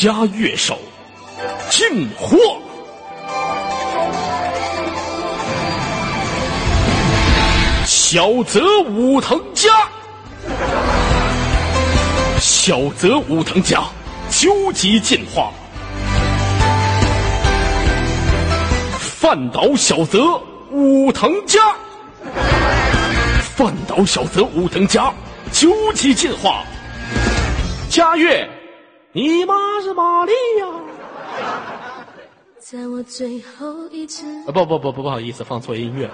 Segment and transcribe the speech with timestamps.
[0.00, 0.78] 家乐手
[1.70, 2.38] 进货。
[7.84, 9.68] 小泽武藤家，
[12.38, 13.82] 小泽武藤家，
[14.30, 15.50] 究极进化。
[19.00, 20.22] 饭岛小泽
[20.70, 21.58] 武藤家，
[23.56, 25.12] 饭岛小泽武藤家，
[25.50, 26.62] 究极进化。
[27.90, 28.48] 佳乐，
[29.12, 32.06] 你妈是玛丽呀！
[32.58, 34.26] 在我最后一次。
[34.46, 36.10] 啊不不不不不好意思，放错音乐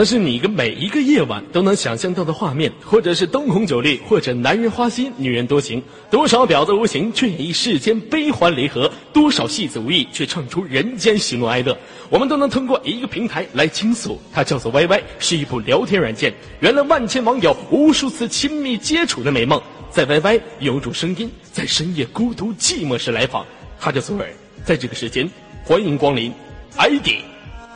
[0.00, 5.82] 那是你跟每一个夜晚都能想象到的画面，或者是灯红酒绿，或者男人花心，女人多情。
[6.10, 11.76] 多少婊子无情，却演绎世间悲欢离合；多少戏子无意，却唱出人间喜怒哀乐。
[12.08, 19.60] 我们都能通过一个平台来倾诉，它叫做 YY，是一部聊天软件，圆了万千网友无数次亲密接触的美梦。
[19.90, 23.44] 在 YY 有种声音，在深夜孤独寂寞时来访，
[23.78, 24.26] 它叫做尔。
[24.64, 25.30] 在这个时间，
[25.62, 26.32] 欢迎光临
[26.78, 27.22] ，ID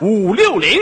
[0.01, 0.79] 五六零。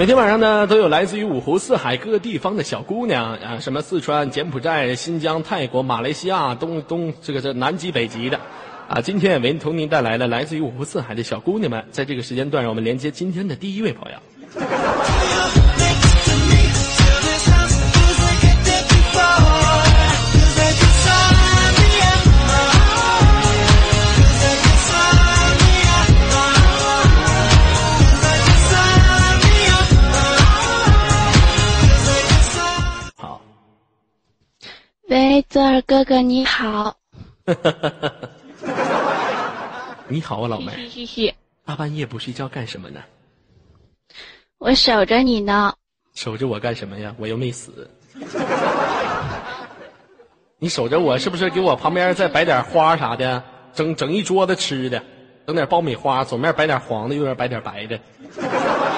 [0.00, 8.40] 每天晚上呢，都有来自于五湖四海各个地方的小姑娘啊，什么四川、柬埔寨、新疆、泰国、马来西亚、东东这个这南极、北极的，
[8.88, 15.39] 啊，今天也为同您带来了来自于五湖四海的小姑娘们，在这个时间段，让我们连接今天的第一位朋友。
[35.40, 36.94] 喂，泽尔哥哥你好，
[40.06, 40.70] 你好啊，老妹
[41.64, 43.00] 大半夜不睡觉干什么呢？
[44.58, 45.72] 我守着你呢。
[46.12, 47.14] 守着我干什么呀？
[47.16, 47.90] 我又没死。
[50.60, 55.02] 你守着我是不是给我旁边再摆点花啥的，整整一桌子吃的，
[55.46, 57.98] 整点爆米花，左面摆点黄的，右边摆点白的。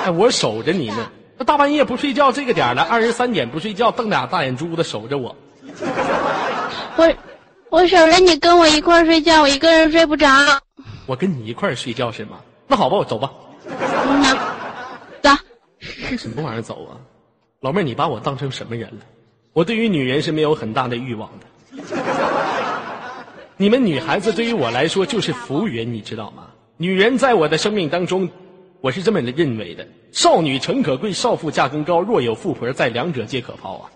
[0.04, 1.08] 哎，我守着你呢。
[1.38, 5.36] 那大半夜不睡觉，这个点了，二十三点不睡觉，瞪俩大眼珠子守着我。
[6.96, 7.14] 我
[7.70, 10.28] 我守着你跟我一块儿睡觉，我一个人睡不着。
[11.06, 12.38] 我跟你一块儿睡觉是吗？
[12.68, 13.30] 那好吧，我走吧。
[13.66, 14.36] 嗯呐，
[15.22, 15.30] 走，
[16.16, 16.96] 什么玩意儿走啊？
[17.60, 19.04] 老妹儿，你把我当成什么人了？
[19.52, 21.46] 我对于女人是没有很大的欲望的。
[23.56, 26.46] 你们女孩子对于我来说就是服务员，你知道吗？
[26.76, 28.28] 女人在我的生命当中，
[28.80, 32.00] 我是这么认为的：少女诚可贵，少妇价更高。
[32.00, 33.90] 若有富婆在，两者皆可抛啊。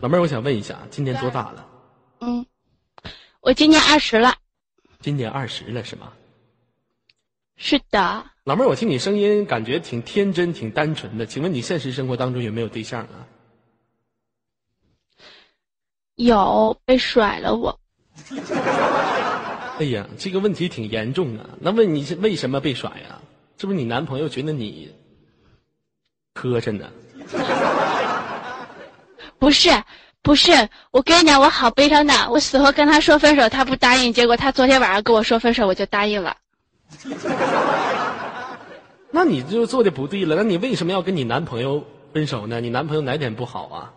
[0.00, 1.68] 老妹儿，我想问一下，今年多大了？
[2.20, 2.44] 嗯，
[3.40, 4.34] 我今年二十了。
[5.00, 6.12] 今年二十了是吗？
[7.56, 13.26] 是的，老妹儿，我听你声音感觉挺天真、挺单纯的，请问你现实生活当中有没有对象啊？
[16.16, 17.80] 有被甩了我。
[19.78, 21.50] 哎呀，这个问题挺严重啊！
[21.60, 23.20] 那问你是为什么被甩呀、
[23.58, 24.90] 是不是你男朋友觉得你
[26.32, 26.90] 磕碜呢？
[29.38, 29.70] 不是
[30.22, 32.14] 不是，我跟你讲，我好悲伤的。
[32.30, 36.36] 我死后跟他说分手，他不答应，结果他昨天晚上跟我说分手，我就答应了。
[39.12, 40.36] 那你就做的不对了。
[40.36, 42.60] 那你为什么要跟你男朋友分手呢？
[42.60, 43.92] 你男朋友哪点不好啊？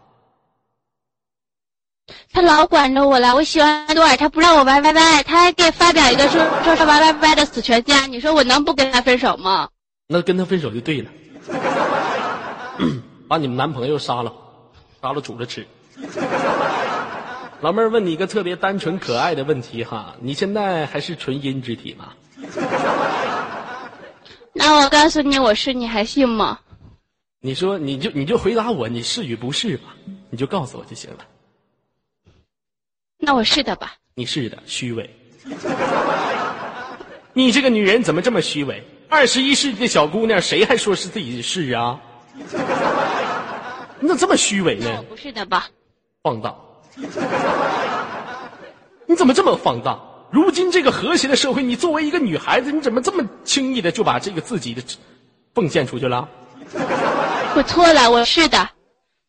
[2.32, 9.70] 他老管着我了，我喜欢多尔，他不让我玩 YY，他还给发表一个说说是玩 YY 的死全家，你说我能不跟他分手吗？
[10.08, 11.10] 那跟他分手就对了，
[13.28, 14.34] 把你们男朋友杀了，
[15.02, 15.66] 杀了煮着吃。
[17.62, 22.14] 老妹儿问你一个特别单纯可爱的问题哈，你现在还是纯阴之体吗？
[24.54, 26.60] 那我告诉你，我是你还信吗？
[27.42, 29.96] 你说你就你就回答我，你是与不是吧？
[30.30, 31.26] 你就告诉我就行了。
[33.18, 33.94] 那我是的吧？
[34.16, 35.10] 你是的，虚伪。
[37.34, 38.84] 你这个女人怎么这么虚伪？
[39.10, 42.00] 二十一世纪的小姑娘，谁还说是自己是啊？
[44.00, 45.04] 你怎么这么虚伪呢？
[45.10, 45.68] 不是的吧？
[46.24, 46.56] 放荡！
[49.06, 50.00] 你怎么这么放荡？
[50.32, 54.82] 如今这个和谐的社会，你作为一个女孩子，你怎么这么轻易的就把这个自己的
[55.56, 56.30] 奉献出去了？
[57.56, 58.70] 我错了，我是的。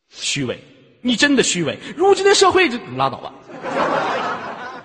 [0.08, 0.62] 虚伪！
[1.00, 1.78] 你真的虚伪！
[1.96, 3.32] 如今的社会，就拉倒吧，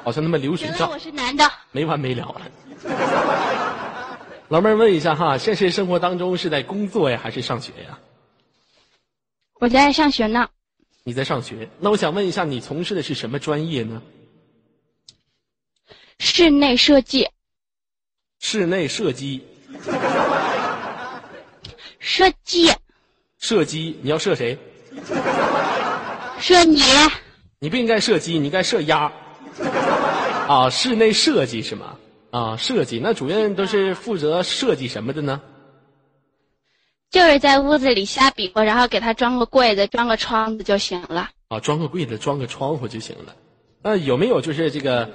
[0.03, 2.41] 好像那么流水账原来我，是男的，没完没了了。
[4.47, 7.99] 老妹儿问一下哈，现实生活当中是在工作呀，还是上学呀？
[9.59, 10.49] 我在上学呢。
[11.03, 14.01] 你在上学，那我想问一下，你从事的是什么专业呢？
[16.19, 17.29] 室内设计。
[18.39, 19.45] 室内设计。
[21.99, 22.69] 射击。
[23.39, 24.57] 射击，你要射谁？
[26.39, 26.81] 射你。
[27.59, 29.11] 你不应该射击，你应该射鸭。
[30.47, 31.97] 啊，室内设计是吗？
[32.31, 35.41] 啊，设计，那主任都是负责设计什么的呢？
[37.15, 41.29] 就是在屋子里瞎比划，然后给他装个柜子、装个窗子就行了。
[41.47, 43.33] 啊，装个柜子、装个窗户就行了。
[43.81, 45.09] 那有没有就是这个，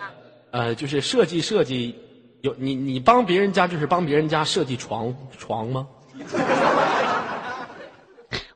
[0.50, 1.94] 呃，就是设计设计，
[2.40, 5.86] 有你你帮别人家就是帮别人家设计床床吗？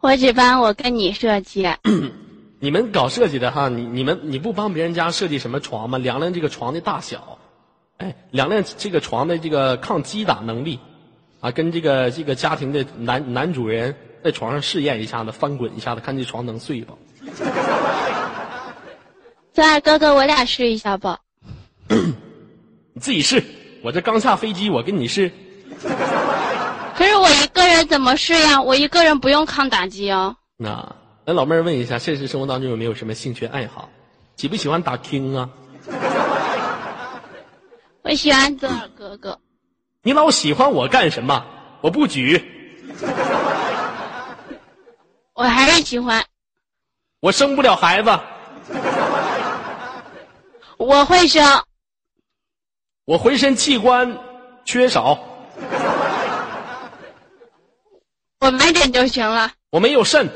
[0.01, 1.69] 我只帮我跟你设计。
[2.61, 5.99] 你们搞设计的哈，你你们你不帮别人家设计什么床吗？
[5.99, 7.39] 量量这个床的大小，
[7.99, 10.79] 哎，量量这个床的这个抗击打能力，
[11.45, 13.95] 啊，跟这个这个家庭的男男主人
[14.25, 16.97] 在床上试验一下子，翻滚一下子，看这床能碎不？
[19.53, 21.19] 三二哥哥，我俩试一下吧。
[21.91, 23.45] 你自己试，
[23.83, 25.31] 我这刚下飞机，我跟你试。
[26.97, 28.63] 可是我一个人怎么试呀？
[28.63, 30.35] 我一个人不用抗打击哦。
[30.57, 30.97] 那。
[31.27, 33.91] 那老妹儿问一下，现实生活当中有没有什么兴趣爱好？
[34.37, 35.51] 喜不喜欢打 king 啊？
[38.03, 39.39] 我喜欢左耳哥哥。
[40.07, 41.47] 你老喜欢我干什么？
[41.81, 42.39] 我不举。
[45.33, 46.23] 我还是喜欢。
[47.21, 48.21] 我生不了孩子。
[50.77, 51.43] 我会生。
[53.07, 54.19] 我浑身器官
[54.67, 55.19] 缺少。
[58.41, 59.51] 我买点就行了。
[59.71, 60.29] 我没有肾。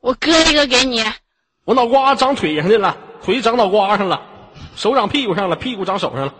[0.00, 1.04] 我割一个给你。
[1.64, 4.20] 我脑瓜长腿上去了，腿长脑瓜上了，
[4.74, 6.34] 手长屁股上了，屁股长手上了。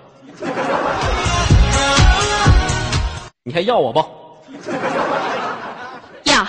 [3.44, 4.04] 你还要我不？
[6.24, 6.46] 要。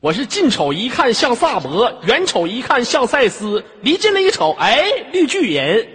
[0.00, 5.88] 我是近瞅一看像萨博，远瞅一看像赛斯，离近了一瞅，哎，绿巨人。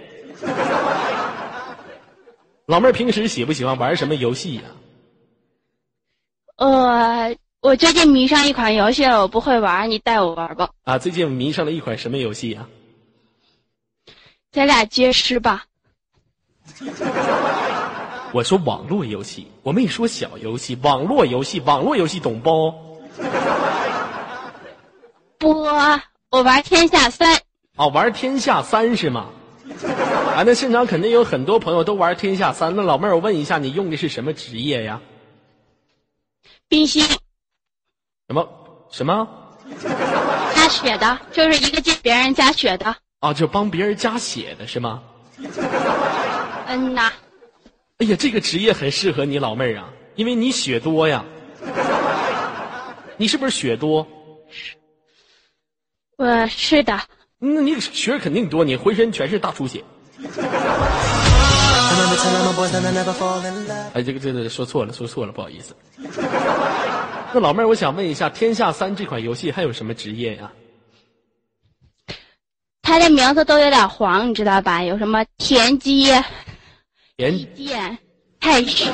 [2.66, 4.62] 老妹儿平时喜不喜欢玩什么游戏呀？
[6.56, 7.36] 呃。
[7.62, 10.68] 我最近迷上一款游戏了，我不会玩，你带我玩吧。
[10.84, 12.68] 啊，最近迷上了一款什么游戏呀？
[14.52, 15.64] 咱俩接诗吧。
[18.32, 20.76] 我说网络游戏，我没说小游戏。
[20.82, 22.74] 网络游戏，网络游戏懂不？
[25.38, 25.64] 不，
[26.30, 27.40] 我玩天下三。
[27.76, 29.26] 哦，玩天下三是吗？
[30.34, 32.74] 啊，那现场肯定有很多朋友都玩天下三。
[32.76, 35.00] 那老妹儿，我问一下，你用的是什么职业呀？
[36.68, 37.04] 冰心。
[38.28, 38.48] 什么
[38.90, 39.28] 什么？
[40.54, 42.96] 加血的，就是一个进别人加血的。
[43.20, 45.02] 啊，就帮别人加血的是吗？
[46.66, 47.12] 嗯呐。
[47.98, 51.24] 哎呀，这个职业很适合你老妹儿啊，因为你血多呀。
[53.16, 54.06] 你是不是血多？
[56.18, 57.00] 我是的。
[57.38, 59.82] 那你血肯定多，你浑身全是大出血。
[63.94, 65.74] 哎，这个这个说错了，说错了，不好意思。
[67.32, 70.52] 那老妹儿，我想问一下，《天下三》这款游戏还有什么职业呀？
[72.82, 74.82] 它的名字都有点黄，你知道吧？
[74.82, 76.12] 有什么田鸡、
[77.18, 77.96] 田剑、
[78.38, 78.84] 太虚。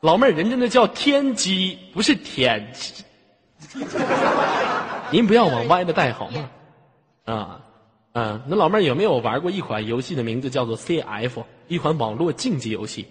[0.00, 3.04] 老妹儿，人家那叫天机，不是天机。
[5.10, 6.50] 您不要往歪了带好吗？
[7.26, 7.60] 啊，
[8.14, 13.06] 嗯，那老妹儿有没有玩过一款游戏的名字叫做 CF，一款网络竞技游戏？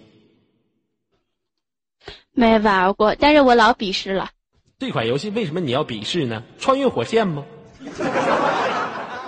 [2.32, 4.28] 没玩过，但是我老鄙视了。
[4.76, 6.42] 这款游戏为什么你要鄙视呢？
[6.58, 7.44] 穿越火线吗？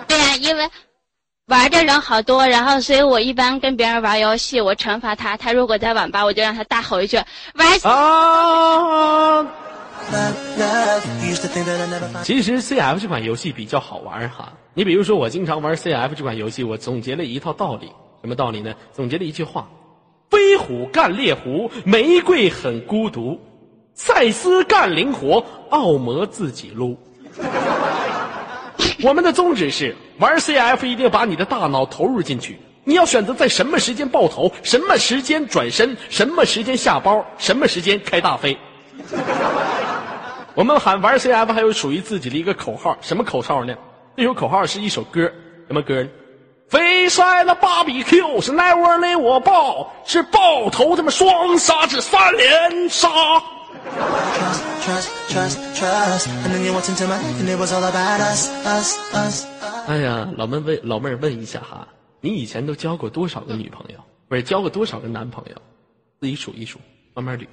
[0.09, 0.69] 对呀，因为
[1.47, 7.17] 玩的人好多，然后所以我一般跟别人玩游戏，我惩罚他，他如果在网吧，我就让他大吼一句
[7.55, 7.67] “玩”。
[7.83, 9.45] 啊！
[12.23, 14.53] 其实 CF 这款游戏比较好玩哈。
[14.73, 17.91] 你比如说，我经常玩 CF 这款游戏，我总结了一套道理。
[18.21, 18.73] 什么道理呢？
[18.93, 19.67] 总结了一句话。
[20.29, 23.37] 飞虎干猎狐，玫瑰很孤独；
[23.93, 26.97] 赛斯干灵活，奥魔自己撸。
[29.03, 32.57] 我们的宗旨是玩 CF 一定要把你的大脑投入进去。
[32.85, 38.57] 你要选择在什么时间爆头，什么时间转身，什么时间下包，什么时间开大飞。
[40.55, 43.75] 我们喊玩 CF 还有属于自己的一个口号，什么口号呢？
[44.15, 45.21] 那首口号是一首歌，
[45.67, 46.09] 什么歌呢？
[46.69, 53.09] 飞摔了芭比 Q 是奈沃雷我爆，是爆头他妈双杀，是三连杀。
[59.87, 61.87] 哎呀，老妹问老妹儿问一下哈，
[62.21, 63.99] 你以前都交过多少个女朋友？
[64.27, 65.55] 不是交过多少个男朋友？
[66.19, 66.79] 自己数一数，
[67.13, 67.47] 慢慢捋。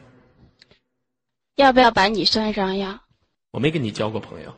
[1.57, 3.01] 要不要把你算上呀？
[3.51, 4.55] 我没跟你交过朋友，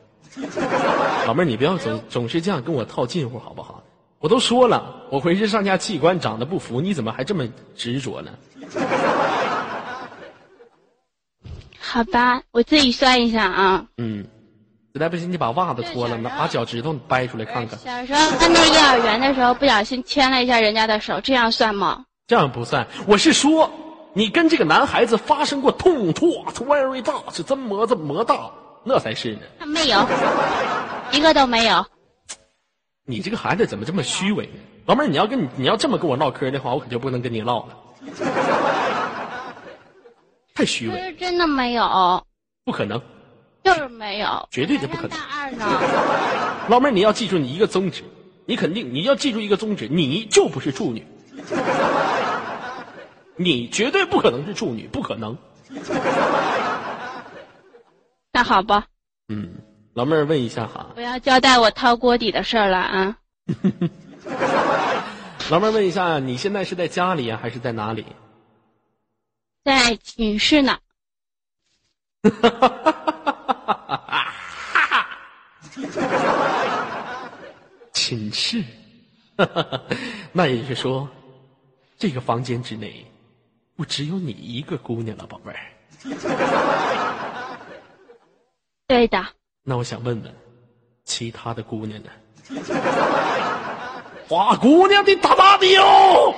[1.25, 3.83] 老妹儿，你不要总总是这样跟我套近乎，好不好？
[4.19, 8.31] 我都说了，我浑身上下器官长得不服，你怎么还这么执着呢？
[11.93, 13.85] 好吧，我自己算一下啊。
[13.99, 14.25] 嗯，
[14.93, 17.77] 实在不行你把袜子脱了，拿把脚趾头掰出来看看。
[17.77, 22.03] 小时候在那幼儿园的时候，不小心牵了一下人家的手，这样算吗？
[22.25, 23.69] 这样不算，我是说，
[24.13, 26.31] 你跟这个男孩子发生过痛痛
[26.65, 28.49] very 大，是真么子么大，
[28.83, 29.41] 那才是呢。
[29.59, 30.03] 他没有，
[31.11, 31.85] 一个都没有。
[33.05, 34.49] 你这个孩子怎么这么虚伪？
[34.87, 37.77] 老妹儿，你要跟你你要这么跟我唠嗑的话，我可就不能跟你唠了。
[40.53, 42.23] 太虚伪，是真的没有，
[42.63, 43.01] 不可能，
[43.63, 45.11] 就是没有，绝对的不可能。
[45.11, 45.65] 大二呢，
[46.69, 48.03] 老妹儿，你要记住你一个宗旨，
[48.45, 51.05] 你肯定你要记住一个宗旨，你就不是处女，
[53.35, 55.35] 你绝对不可能是处女，不可能。
[58.31, 58.85] 那好吧，
[59.29, 59.53] 嗯，
[59.95, 63.17] 老妹儿问一下哈，不要交代我掏锅底的事儿了啊。
[65.49, 68.05] 老妹儿问一下，你现在是在家里呀，还是在哪里？
[69.63, 70.77] 在寝室呢。
[77.93, 78.63] 寝室，
[80.33, 81.07] 那也就是说，
[81.97, 83.05] 这个房间之内
[83.75, 85.59] 不只有你一个姑娘了，宝贝儿。
[88.87, 89.25] 对的。
[89.63, 90.35] 那我想问问，
[91.05, 92.09] 其他的姑娘呢？
[94.27, 96.35] 花姑娘的大大的哟！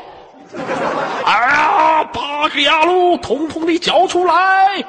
[1.25, 4.83] 哎呀，八个牙路统统的交出来！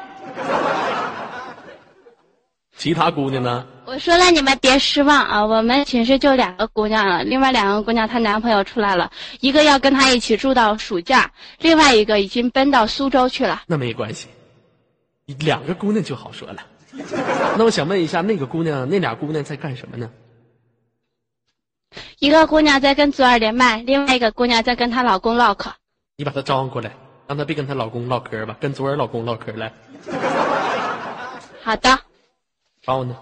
[2.77, 3.67] 其他姑娘呢？
[3.87, 5.45] 我说了，你们别失望啊！
[5.45, 11.31] 我们寝室就两个姑娘了，另外两个姑娘她男朋友出来了，一个要跟她一起住到暑假，
[11.61, 13.63] 另外一个已经奔到苏州去了。
[13.67, 14.29] 那没关系，
[15.39, 16.57] 两个姑娘就好说了。
[17.57, 20.11] 那我想问一下，那个姑娘，那俩姑娘在干什么呢？
[22.19, 25.71] 一个姑娘在跟左耳连麦，另外一个姑娘在跟她老公唠嗑。
[26.17, 26.91] 你把她招呼过来，
[27.27, 29.71] 让她别跟她老公唠嗑吧，跟左耳老公唠嗑来。
[31.63, 31.99] 好的。
[32.83, 33.15] 招呼呢？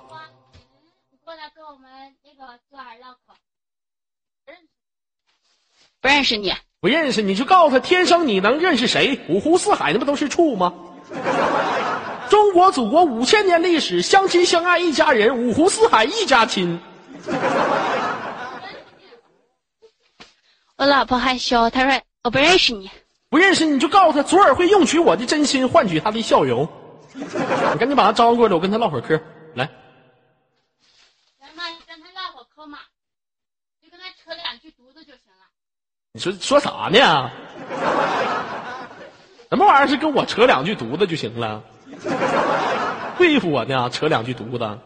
[1.10, 1.90] 你过来跟我们
[2.22, 3.34] 那个左耳唠嗑。
[6.00, 6.52] 不认识你。
[6.80, 9.18] 不认识你就告诉他，天生你能认识谁？
[9.28, 10.72] 五湖四海那不都是处吗？
[12.30, 16.78] 中国祖国五千年历史，相亲相爱一家人，五湖四海一家亲。
[20.76, 22.90] 我老婆害羞，她说我不认识你。
[23.30, 26.68] 不认识你就告诉他，左耳会用取我的真心换取他的笑容。
[27.14, 27.24] 你
[27.78, 29.20] 赶紧把他招呼过来，我跟他唠会儿嗑。
[29.54, 29.68] 来。
[31.40, 32.78] 来嘛，你跟他唠会儿嗑嘛，
[33.82, 35.46] 就跟他扯两句犊子就行了。
[36.12, 37.30] 你说说啥呢？
[39.50, 41.62] 什么玩意儿是跟我扯两句犊子就行了？
[43.18, 43.88] 对付我呢？
[43.90, 44.78] 扯两句犊子。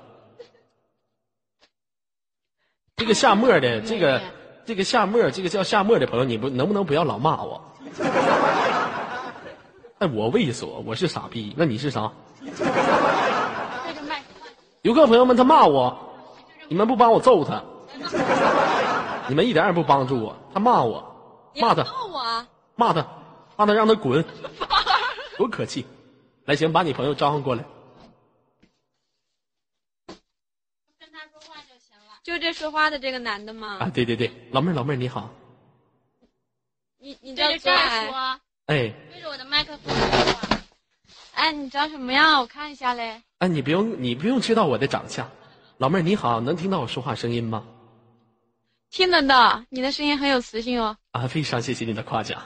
[2.97, 4.21] 这个夏末的这个。
[4.69, 7.59] 这个夏沫，这个叫夏沫的朋友，你不能不能不要老骂我？
[9.97, 12.13] 哎，我猥琐，我是傻逼，那你是啥？
[14.83, 15.99] 游客朋友们，他骂我，
[16.69, 17.63] 你们不帮我揍他，
[19.27, 20.37] 你们一点也不帮助我。
[20.53, 21.03] 他骂我，
[21.57, 21.87] 骂他，
[22.77, 23.07] 骂他，
[23.57, 24.23] 骂他，让他滚，
[25.39, 25.87] 多可气！
[26.45, 27.65] 来，行，把你朋友招呼过来。
[32.29, 33.79] 就这说话的这个男的吗？
[33.81, 35.31] 啊，对对对，老妹儿老妹儿你好。
[36.99, 38.39] 你你叫左耳？
[38.67, 38.93] 哎。
[39.11, 40.61] 对着我的麦克风说话。
[41.33, 42.43] 哎，你长什么样？
[42.43, 43.23] 我看一下嘞。
[43.39, 45.27] 哎，你不用你不用知道我的长相。
[45.79, 47.65] 老妹儿你好，能听到我说话声音吗？
[48.91, 50.99] 听得到，你的声音很有磁性哦。
[51.13, 52.43] 啊，非常谢谢你的夸奖。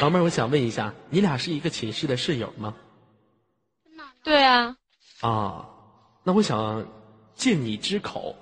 [0.00, 2.74] 老妹儿，我想问一下，你俩是一个寝室的室友吗？
[4.24, 4.74] 对啊。
[5.20, 5.68] 啊，
[6.24, 6.82] 那我想
[7.34, 8.34] 借你之口。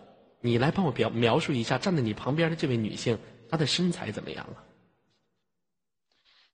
[0.45, 4.63] 你来帮我表描述一下站在你旁边的这位女性，她的身材怎么样了？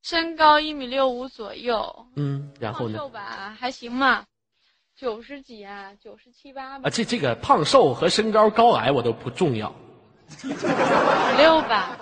[0.01, 2.07] 身高一米六五左右。
[2.15, 2.97] 嗯，然后呢？
[2.97, 4.27] 瘦吧，还行吧，
[4.97, 6.79] 九十几啊，九十七八。
[6.79, 9.75] 啊，这这个胖瘦和身高高矮我都不重要。
[10.45, 11.99] 五六吧。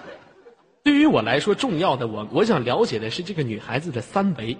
[0.85, 4.55] 对于我来说，重要的我我想了解的是这个女孩子的三围。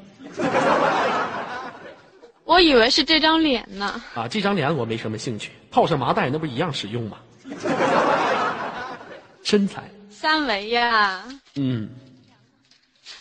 [2.49, 4.01] 我以为是这张脸呢。
[4.15, 7.19] 啊，这张脸我没什么兴趣，套上麻袋那不一样使用吗？
[9.45, 9.85] 身材。
[10.09, 11.25] 三围呀。
[11.57, 11.91] 嗯。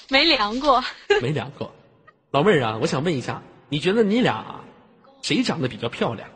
[0.08, 0.82] 没量过。
[1.22, 1.70] 没量过，
[2.32, 4.62] 老妹儿啊，我想问一下，你觉得你俩
[5.22, 6.30] 谁长得比较漂亮？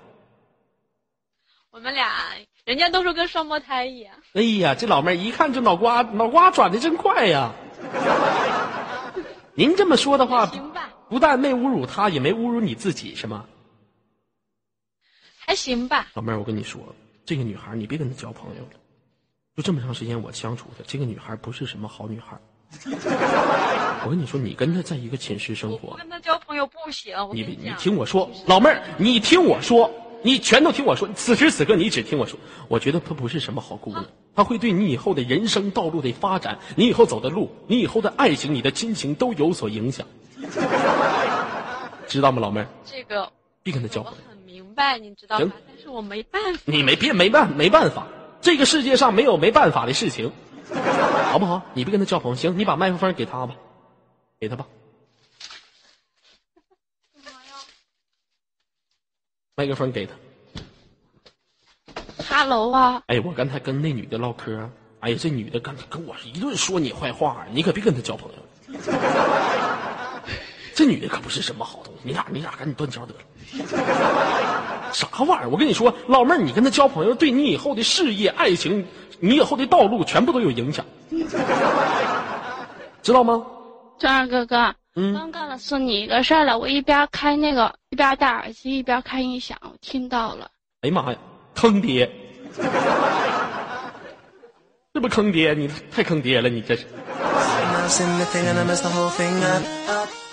[1.72, 2.12] 我们俩，
[2.66, 4.14] 人家都说跟双胞胎一样。
[4.34, 7.54] 哎呀，这老妹儿一看就脑瓜脑瓜转的真快呀！
[9.56, 13.44] 您这么说的话，行吧，不但没侮辱他，也没侮辱你自己，是吗？
[15.38, 16.08] 还行吧。
[16.14, 18.70] 老妹儿，我跟你说，这个女孩你别跟她交朋友了。
[19.58, 22.40] 就这么长时间我相处的，这个女孩不是什么好女孩。
[24.06, 29.92] 我跟你说，你跟她在一个寝室生活，我跟她交朋友不行，你你，听我说，老妹儿，你听我说，
[30.24, 31.10] 你全都听我说。
[31.14, 32.40] 此时此刻，你只听我说。
[32.70, 40.08] 我觉得她不是什么好姑娘，她会对你以后的人生道路的发展，你以后走的路，你以后的爱情，你的亲情都有所影响，
[42.08, 42.68] 知道吗，老妹儿？
[42.86, 43.32] 这个
[43.64, 44.18] 别跟他交朋友。
[44.30, 45.54] 很明白，你知道行吗？
[45.68, 46.62] 但是我没办法。
[46.66, 48.08] 你没别没办没办法，
[48.42, 50.32] 这个世界上没有没办法的事情，
[51.32, 51.62] 好不好？
[51.74, 53.56] 你别跟他交朋友，行，你把麦克风给他吧，
[54.40, 54.66] 给他吧。
[59.56, 60.14] 麦克风给他。
[62.24, 64.70] 哈喽啊，哎，我刚才跟那女的唠嗑，
[65.02, 68.38] 哎呀，这女的跟跟我一顿说你坏话，你可别跟她交朋友。
[70.74, 73.20] 这女的可不是什么好东西，你俩你俩赶紧断交得了。
[74.94, 75.50] 啥玩意儿？
[75.50, 78.86] 我跟你说，老妹儿，你跟她交朋友，对你以后的事业、爱情，
[79.20, 80.86] 你以后的道路全部都有影响，
[83.02, 83.46] 知道吗？
[84.00, 90.50] 壮儿哥哥，嗯刚告诉你一个事儿了，我一边开那个一边戴耳机一边开音响，我听到了。
[90.82, 91.18] 哎呀妈呀，
[91.56, 92.10] 坑爹！
[94.94, 95.54] 这不坑爹？
[95.54, 96.86] 你太坑爹了，你这是。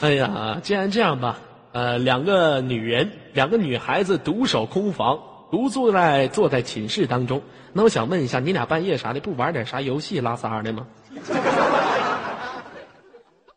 [0.00, 1.40] 哎呀，既然这样吧，
[1.72, 5.18] 呃，两个女人，两个女孩子独守空房，
[5.50, 7.42] 独坐在坐在寝室当中。
[7.72, 10.86] 那我想问一下，你俩半夜啥的不玩点啥游戏拉撒的吗？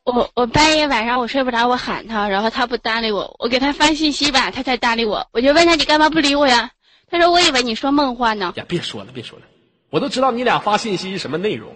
[0.04, 5.28] 我我半夜晚上我睡不着，我喊他，然后他不搭理我，我给他发信息吧，他才搭理我。
[5.32, 6.72] 我就问他你干嘛不理我呀？
[7.10, 8.52] 他说我以为你说梦话呢。
[8.56, 9.46] 呀，别说了，别说了，
[9.92, 11.76] 我都知道你俩发信息什么内容了。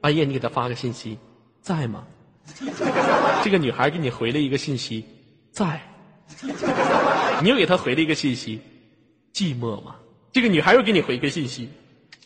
[0.00, 1.18] 半夜你给他发个信息，
[1.60, 2.04] 在吗？
[3.42, 5.04] 这个女孩给你回了一个信息，
[5.52, 5.80] 在。
[7.42, 8.60] 你又给她回了一个信息，
[9.32, 9.94] 寂寞吗？
[10.32, 11.70] 这个女孩又给你回个信息，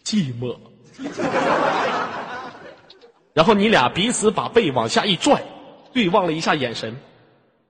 [0.05, 0.57] 寂寞。
[3.33, 5.43] 然后你俩彼此把背往下一拽，
[5.93, 6.97] 对望了一下眼神，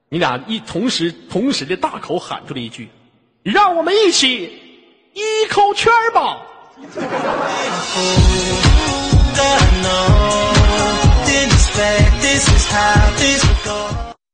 [0.09, 2.89] 你俩一同时同时的大口喊出了一句
[3.43, 4.59] ：“让我们一起
[5.15, 6.47] 一口圈儿吧！”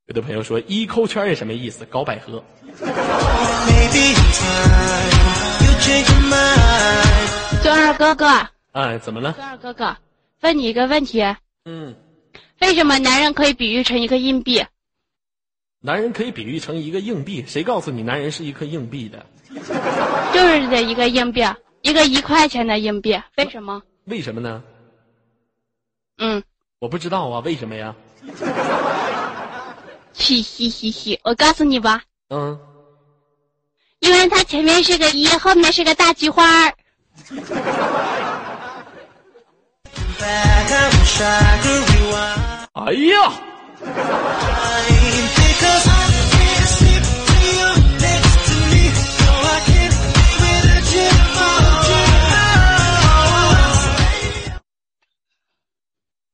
[0.06, 1.84] 有的朋友说“一扣圈”是什么意思？
[1.86, 2.42] 搞百合。
[7.62, 8.26] 壮儿哥哥，
[8.72, 9.32] 哎，怎么了？
[9.32, 9.96] 壮儿哥哥，
[10.40, 11.22] 问你一个问题：
[11.64, 11.94] 嗯，
[12.60, 14.64] 为什么男人可以比喻成一个硬币？
[15.80, 19.26] 男人可以比喻成一个硬币，谁告诉你男人是一颗硬币的？
[20.32, 21.44] 就是这一个硬币，
[21.82, 23.82] 一个一块钱的硬币，为什么？
[24.04, 24.62] 为什么呢？
[26.18, 26.42] 嗯，
[26.78, 27.94] 我不知道啊，为什么呀？
[30.12, 32.58] 嘻嘻嘻嘻，我告诉你吧，嗯，
[34.00, 36.74] 因为它前面是个一，后面是个大菊花儿。
[42.72, 43.32] 哎呀，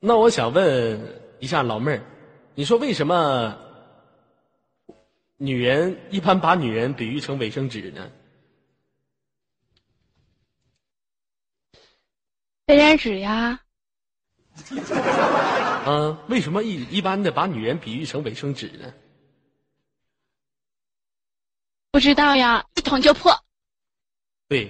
[0.04, 1.00] 那我想问
[1.38, 2.02] 一下老妹儿，
[2.56, 3.56] 你说为什么
[5.36, 8.10] 女人一般把女人比喻成卫生纸呢？
[12.66, 13.60] 卫生纸呀，
[15.86, 18.92] 嗯，为什么一一般的把女人比喻成卫生纸呢？
[21.92, 23.32] 不知道呀，一捅就破。
[24.48, 24.68] 对，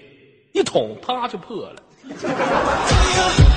[0.53, 1.83] 一捅啪就破了。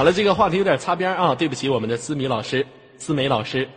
[0.00, 3.68] 好了，这个话题有点擦边啊，对不起，我们的思米老师、思美老师。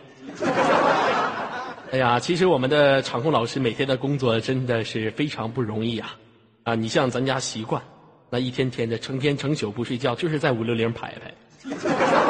[1.92, 6.16] 哎呀，其实我们的场控老师每天的工作真的是非常不容易啊！
[6.62, 7.82] 啊，你像咱家习惯，
[8.30, 11.30] 那一天天的成天成宿不睡觉，就是在五六零排排。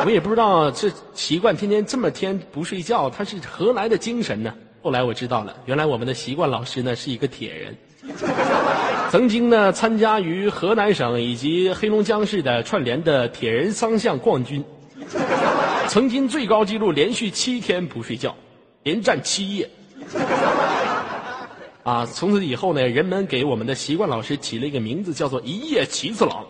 [0.04, 4.52] 我也不知道这习惯天天这么天不睡觉，他是何来的精神呢？
[4.82, 7.76] 后来我知道了，原来我们的习惯老师呢是一个铁人，
[9.10, 14.64] 曾经呢参加于河南省以及黑龙江市的串联的铁人三项冠军，
[15.88, 18.34] 曾经最高纪录连续七天不睡觉，
[18.82, 19.70] 连战七夜。
[21.82, 26.44] 啊，从此以后呢，人们给我们的习惯老师起了一个名字，叫做“一夜七次郎”。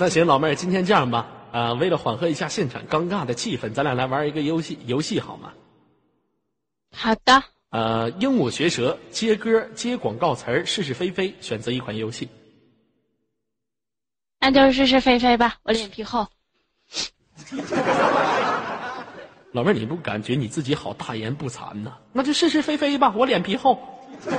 [0.00, 5.50] 那行，老妹儿，今天这样吧，啊、为了缓和一下现场尴尬的气氛，咱俩来玩一个游戏，游戏好吗？
[6.96, 12.28] 好的，呃，鹦鹉学舌，接歌、接广告词儿，是是非非，选择一款游戏。
[14.40, 16.26] 那那就是是是非非吧，我脸皮厚。
[19.52, 21.92] 老妹儿，你不感觉你自己好大言不惭呐？
[22.12, 23.78] 那就是是非非吧，我脸皮厚。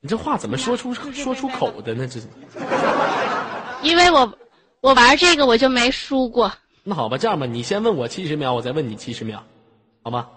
[0.00, 2.06] 你这话怎么说出说出口的呢？
[2.06, 2.20] 这
[3.82, 4.38] 因为我
[4.82, 6.52] 我玩这个我就没输过。
[6.84, 9.42] 那好吧，这样吧，你先问我七十秒，我再问你七十秒，
[10.02, 10.28] 好吗？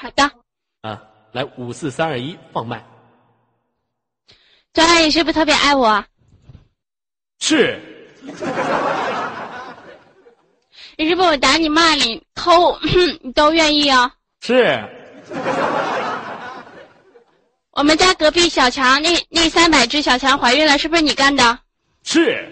[0.00, 0.30] 好的，
[0.82, 2.86] 啊，来五四三二一，放麦。
[4.72, 6.04] 张阿姨是不是特别爱我？
[7.40, 7.80] 是，
[10.96, 12.78] 你是不是我打你骂你抠
[13.22, 14.14] 你都愿意啊？
[14.40, 14.88] 是，
[17.72, 21.58] 我们家隔壁小强那那三百只小强怀孕了，是不是你干的？
[22.04, 22.48] 是，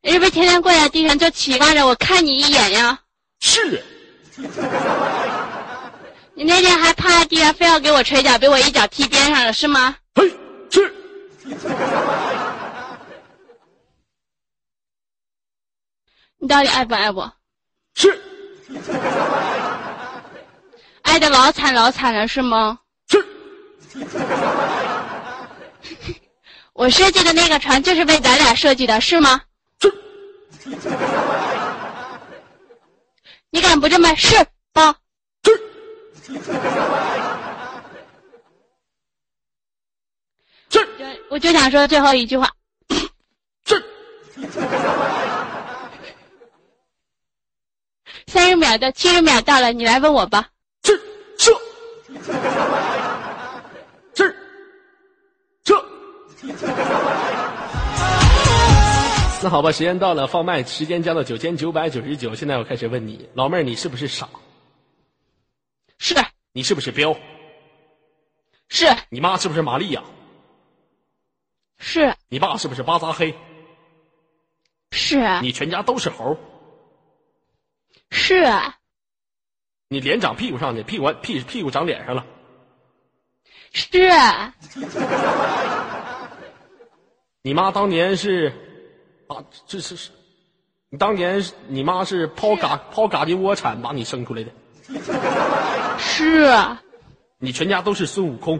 [0.00, 2.98] 你是不是天天跪在地上就期望着我看你一眼呀？
[3.40, 3.84] 是，
[6.34, 9.96] 你那天还趴在地上非要给我捶脚，被我一脚踢边上了，是吗？
[10.14, 10.32] 嘿，
[10.70, 10.94] 是，
[16.38, 17.32] 你到底爱不爱我？
[17.94, 18.20] 是，
[21.02, 22.78] 爱的老惨老惨了，是吗？
[23.10, 23.26] 是，
[26.74, 29.40] 我设计的那个船就是为咱俩设计的，是吗？
[29.80, 29.92] 是，
[33.50, 34.36] 你敢不这么是
[34.74, 34.94] 吗？
[35.44, 35.58] 是，
[40.70, 40.86] 是，
[41.30, 42.50] 我就想说最后一句话，
[43.64, 43.82] 是，
[48.26, 50.48] 三十秒的七十秒到了，你来问我吧。
[50.84, 51.00] 是，
[51.38, 51.50] 是，
[54.14, 54.36] 是，
[55.64, 55.82] 这。
[59.40, 62.34] 那好吧，时间到了，放麦时间加到九千九百九十九。
[62.34, 64.28] 现在我开始问你，老妹儿，你是不是傻？
[65.98, 66.16] 是
[66.52, 67.16] 你是不是彪？
[68.68, 70.02] 是你妈是不是玛利亚？
[71.78, 73.32] 是你爸是不是巴扎黑？
[74.90, 76.36] 是你全家都是猴？
[78.10, 78.44] 是
[79.86, 82.26] 你脸长屁股上去，屁股屁屁股长脸上了？
[83.72, 84.10] 是
[87.42, 88.67] 你妈当年是
[89.28, 90.10] 啊，这是是，
[90.90, 94.50] 你当年你妈是抛嘎抛嘎的窝产把你生出来的？
[95.98, 96.50] 是
[97.38, 98.58] 你全家都是孙悟空？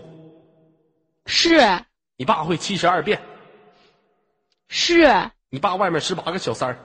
[1.26, 1.58] 是
[2.16, 3.20] 你爸会七十二变？
[4.68, 5.10] 是
[5.50, 6.78] 你爸外面十八个小三儿？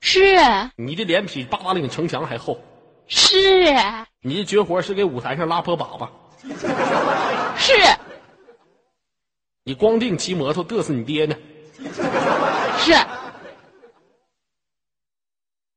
[0.00, 0.36] 是
[0.76, 2.60] 你的脸比八达岭城墙还厚？
[3.08, 3.74] 是
[4.20, 6.08] 你的绝活是给舞台上拉破粑粑？
[7.56, 7.72] 是
[9.64, 11.34] 你光腚骑摩托嘚瑟你爹呢？
[12.88, 12.94] 是。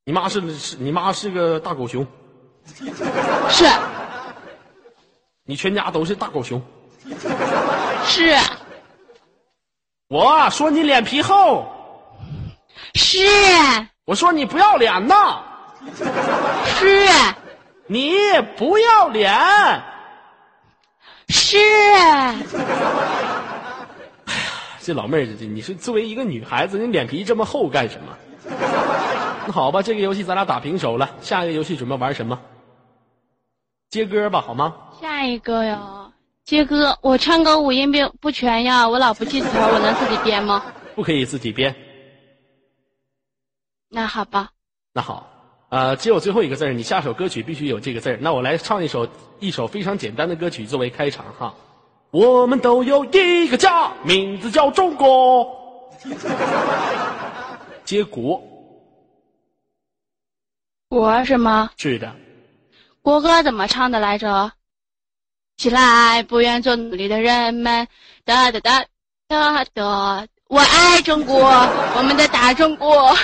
[0.06, 2.08] 你妈是是你妈是个大狗熊？
[3.50, 3.66] 是。
[5.44, 6.62] 你全家都是大狗熊？
[8.06, 8.38] 是。
[10.08, 11.70] 我说你脸皮厚，
[12.96, 13.20] 是。
[14.06, 15.44] 我说你不要脸呐，
[16.80, 17.08] 是。
[17.88, 18.16] 你
[18.58, 19.30] 不要脸。
[21.28, 21.58] 是
[24.84, 28.18] 这老妹儿，这你是作为一个女孩子，你脸皮这么厚干什么？
[29.46, 32.40] 那好吧，这个游戏咱俩打平手了，下一个游戏准备玩什么？
[33.90, 34.76] 接歌吧，好吗？
[35.00, 36.12] 下一个哟，
[36.46, 40.64] 接歌，我唱歌五音不不全呀，我老不记词儿，我能自己编吗？
[40.96, 41.76] 不可以自己编。
[43.90, 44.50] 那好吧，
[44.94, 45.30] 那好，
[45.70, 48.18] 呃，只有最后一个字儿，你下首歌曲必须有这个字儿。
[48.22, 49.08] 那我来唱一首
[49.40, 51.54] 一首非常简单的歌曲作为开场哈。
[52.12, 55.58] 我们都有一个家，名字叫中国。
[57.86, 58.42] 结果
[60.90, 61.72] 国是吗？
[61.78, 62.14] 是的，
[63.02, 64.52] 国歌怎么唱的来着？
[65.58, 67.88] 起来，不愿做奴隶的人们，
[68.26, 68.86] 哒哒哒
[69.28, 71.40] 哒哒，我爱中国，
[71.96, 73.16] 我们的大中国。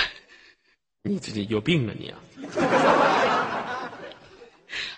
[1.02, 2.18] 你这这有病啊你啊！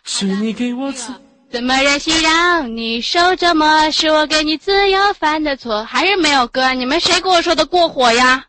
[0.04, 1.12] 是你给我刺，
[1.50, 3.90] 怎么忍心让你受折磨？
[3.90, 6.72] 是我给你自由犯的错，还是没有歌？
[6.74, 8.44] 你们谁给我说的过火呀？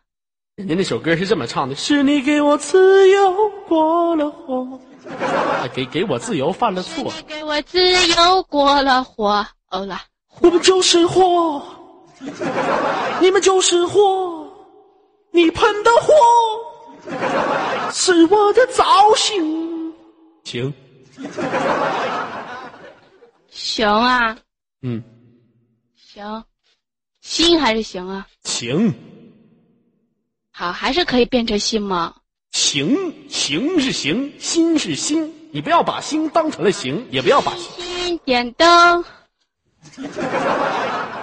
[0.54, 4.78] 人家那首歌是这么唱的：是你给我自由过了火，
[5.18, 10.00] 啊给给我自由犯了错，你给我自由过了火，哦了，
[10.40, 11.60] 我们就是火，
[13.20, 14.46] 你们就是火，
[15.32, 16.14] 你喷的火
[17.92, 18.84] 是我的造
[19.16, 19.92] 型。
[20.44, 20.72] 行，
[23.54, 24.38] 行啊，
[24.80, 25.02] 嗯，
[25.94, 26.42] 行，
[27.20, 28.26] 心还是行啊？
[28.44, 28.92] 行
[30.50, 32.14] 好，还是可以变成心吗？
[32.52, 39.04] 行行是行，心是心，你不要把心当成了行，也不要把心点灯，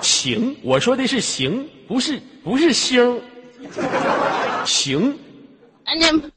[0.01, 3.21] 行，我说的是行，不是不是星。
[4.65, 5.17] 行，
[5.83, 6.31] 那你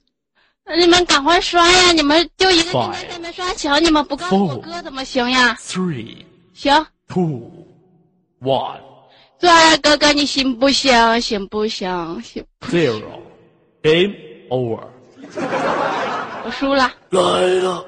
[0.79, 1.93] 你们赶快刷呀！
[1.93, 7.51] 你们就一个镜头还没刷墙，你们不告诉我哥怎么行呀？three, 行，two,
[8.41, 8.81] one,
[9.39, 11.21] 最爱哥哥，你行不行？
[11.21, 12.23] 行不行？
[12.23, 13.21] 行，zero.
[13.83, 14.15] Game
[14.49, 14.85] over.
[16.45, 16.93] 我输了。
[17.11, 17.85] 来了，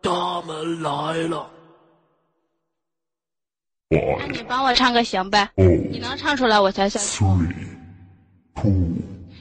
[0.00, 1.50] 他们来了。
[3.90, 5.50] 那你帮我唱个行呗？
[5.56, 7.26] 你能唱出来我才算输。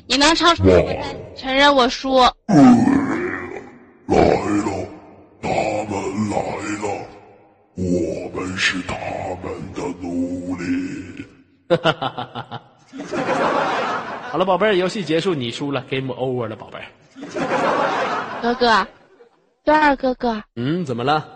[0.07, 2.17] 你能唱出来我才承认我输。
[2.17, 2.31] 来了，
[5.41, 6.37] 他们来
[6.81, 6.85] 了，
[7.75, 8.95] 我们是他
[9.43, 10.63] 们的奴隶。
[14.31, 16.85] 好了，宝贝儿，游戏结束，你输了，Game over 了，宝贝儿。
[18.41, 18.87] 哥哥，
[19.65, 21.27] 段儿哥哥，嗯，怎么了？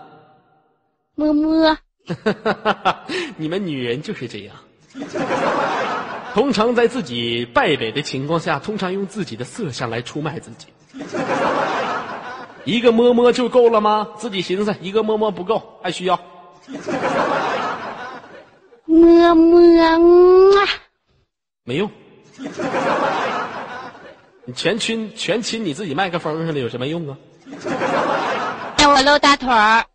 [1.16, 1.78] 么么。
[3.38, 4.56] 你们女人就是这样，
[6.34, 10.68] 通常在自己败北的情况下，通常用自己的色相来出卖自己。
[12.64, 14.08] 一个摸摸就够了吗？
[14.18, 16.20] 自己寻思，一个摸摸不够，还需要。
[18.86, 20.68] 摸摸啊！
[21.64, 21.90] 没用。
[24.46, 27.18] 你全亲全亲你自己麦克风上了，有什么用啊？
[28.78, 29.86] 让我露大腿儿。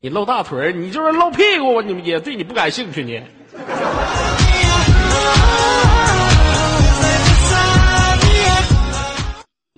[0.00, 3.22] 你露大腿儿，你就是露屁股，你们也对你不感兴趣你。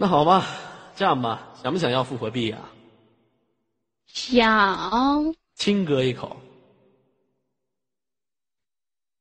[0.00, 0.46] 那好吧，
[0.94, 2.70] 这样吧，想不想要复活币啊？
[4.06, 6.36] 想，亲哥一口。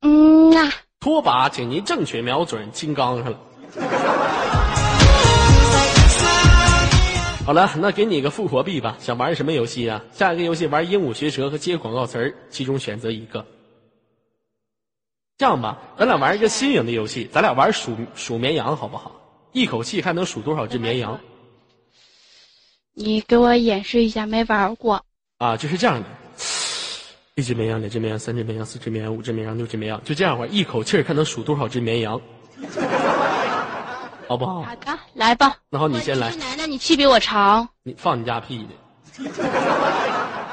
[0.02, 3.40] 嗯啊，拖把，请您正确瞄准金刚上了。
[7.44, 8.96] 好了，那给你个复活币吧。
[9.00, 10.00] 想玩什么游戏啊？
[10.14, 13.44] 下一个游戏玩鹦鹉学舌和接广告词儿，其中选择一个。
[15.40, 19.12] 这样吧，咱俩玩一个新颖的游戏，咱俩玩数数绵羊好不好？
[19.52, 21.20] 一口气看能数多少只绵羊
[22.94, 25.04] 你给我演示一下，没玩过。
[25.38, 25.56] 啊？
[25.56, 26.08] 就是这样的，
[27.36, 32.20] 一只绵羊，两只绵羊，三只绵羊，四只绵羊，五只绵羊，六只绵羊，就这样玩，一口气儿看能数多少只绵羊，
[34.28, 34.64] 好不好？
[34.64, 35.56] 好的，来吧。
[35.70, 36.36] 那好，你先来我。
[36.38, 37.70] 男的，你气比我长。
[37.84, 38.74] 你放你家屁的！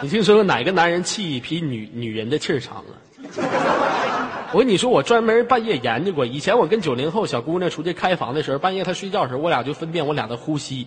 [0.03, 2.93] 你听说过哪个男人气比女女人的气儿长啊？
[4.53, 6.25] 我跟你说，我专门半夜研究过。
[6.25, 10.87] 以前我跟九零后小姑娘出去开房的时候，半夜她睡觉的时候，我俩就分辨我俩的呼吸。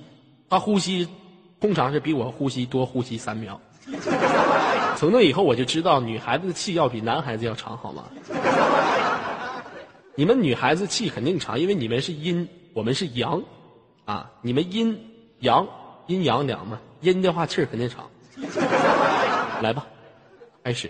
[0.50, 1.08] 她呼吸
[1.60, 3.60] 通常是比我呼吸多呼吸三秒。
[4.96, 8.04] 从那以后，我就知道女孩子的气要比男孩子要长，好吗？
[10.16, 13.44] 你们女孩子气肯定长，因为你们是阴，我们是阳，
[14.06, 14.98] 啊，你们阴
[15.40, 15.68] 阳
[16.08, 18.10] 阴阳两嘛，阴的话气肯定长。
[19.62, 19.86] 来吧，
[20.64, 20.90] 开始。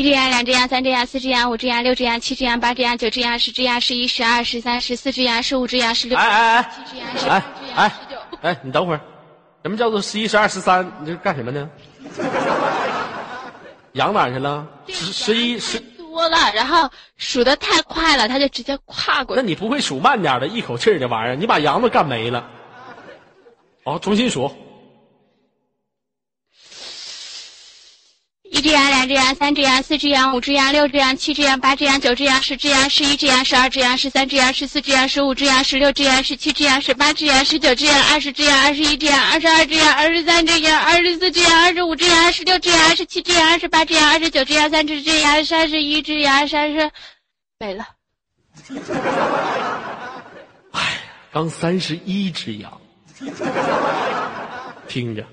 [0.00, 7.40] 一只羊，两只羊，三只羊，四只羊，五只羊，六只羊，七只羊，八只羊，九只羊，十只羊，十一，十二，十三，十四只羊，十五只羊，十六，哎哎哎七只羊，十只羊，
[8.08, 8.16] 九。
[8.40, 9.00] 哎，你等会儿，
[9.62, 10.90] 什么叫做十一、十二、十三？
[11.00, 11.68] 你这是干什么呢？
[13.92, 14.66] 羊哪去了？
[14.88, 19.42] 十十一十，多了，然后数的太快了，他就直接跨过去。
[19.42, 22.48] 那你不会数慢点的，一口气儿的玩意儿，你把羊都干没了。
[23.84, 24.50] 好，重新数。
[28.50, 46.90] 一只羊，两只羊，三只羊，四只羊，五只羊，六只羊，七只羊，八只羊，九只羊，十只羊，十一只羊，十二只羊，十三只羊，十四只羊，十五只羊，十六只羊，十七只羊，十八只羊，十九只羊，二十只羊，二十一只羊，二十二只羊，二十三只羊，二十四只羊，二十五只羊，二十六只羊，二十七只羊，二十八只羊，二十九只羊，三十只羊，三十一只羊，三十，
[47.60, 47.86] 没了。
[50.72, 51.00] 哎
[51.32, 52.80] 刚三十一只羊，
[54.88, 55.24] 听着，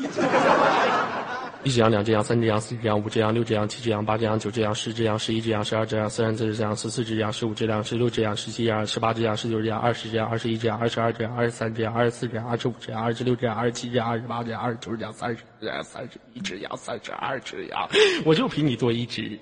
[1.62, 17.86] 一只羊，两只羊，三只羊，四只羊，五只羊，六只羊，七只羊，八只羊，九只羊，十只羊，十一只羊，十二只羊，十三只羊，十四只羊，十五只羊，十六只羊，十七只羊，十八只羊，十九只羊，二十只羊，二十一只羊，二十二只羊，二十三只羊，二十四只羊，二十五只羊，二十六只羊，二十七只羊，二十八只羊，二十九只羊，三十只羊，三十一只羊，三十二只羊，
[18.24, 19.38] 我就比你多一只。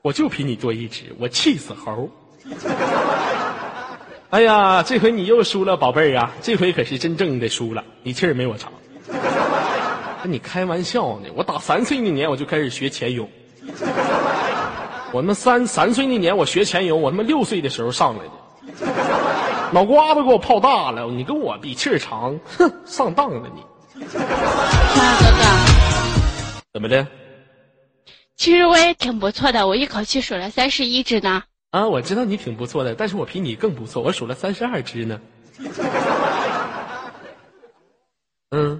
[0.00, 2.10] 我就比你多一只，我气死猴！
[4.32, 6.32] 哎呀，这回你又输了，宝贝儿啊！
[6.40, 8.72] 这回可是真正的输了，你气儿没我长。
[10.22, 13.28] 跟你开玩笑呢，我打三岁那年我就开始学潜泳。
[15.12, 18.30] 我他妈三三岁那年我学潜泳，我他妈六岁的时候上来的，
[19.70, 21.10] 脑瓜子给我泡大了。
[21.10, 23.62] 你跟我比气儿长，哼，上当了你！
[23.96, 24.18] 那哥
[25.36, 25.44] 哥，
[26.72, 27.06] 怎么的？
[28.34, 31.42] 其实我也挺不错的，我一口气数了三十一只呢。
[31.72, 35.18] 啊，我知道你挺不错的，但是我比你更不错，我数了三十二只呢。
[38.50, 38.78] 嗯，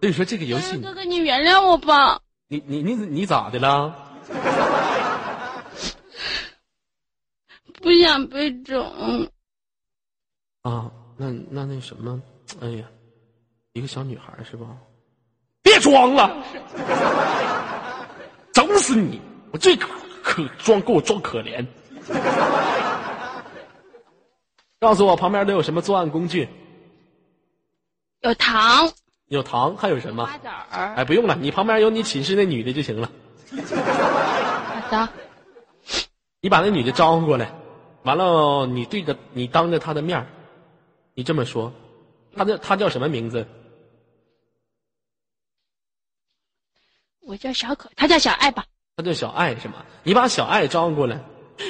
[0.00, 2.20] 所以说这个游戏，哥哥，你原谅我吧。
[2.48, 3.94] 你你你你咋的了？
[7.80, 9.30] 不想被整。
[10.62, 12.20] 啊，那那那什么，
[12.60, 12.84] 哎呀，
[13.74, 14.66] 一个小女孩是吧？
[15.62, 16.44] 别装了，
[18.52, 19.20] 整死你！
[19.52, 19.88] 我最可
[20.20, 21.64] 可装，给我装可怜。
[24.80, 26.48] 告诉我旁边都有什么作案工具？
[28.20, 28.90] 有糖、
[29.26, 30.24] 有糖，还有什么？
[30.24, 30.94] 瓜子儿。
[30.94, 33.10] 哎，不用了，你旁边有你寝室那女的就行了。
[33.50, 35.08] 好的，
[36.40, 37.52] 你把那女的招呼过来，
[38.02, 40.26] 完了你对着你当着她的面儿
[41.14, 41.72] 你这么说，
[42.34, 43.46] 她叫她叫什么名字？
[47.26, 48.64] 我叫小可，她叫小爱吧。
[48.96, 49.84] 她叫小爱是吗？
[50.02, 51.18] 你把小爱招呼过来。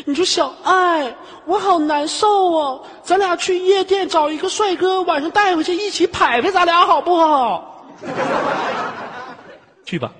[0.06, 7.86] 你说小爱，我好难受哦，咱俩去夜店找一个帅哥，晚上带回去一起拍拍咱俩好不好？
[9.84, 10.12] 去吧。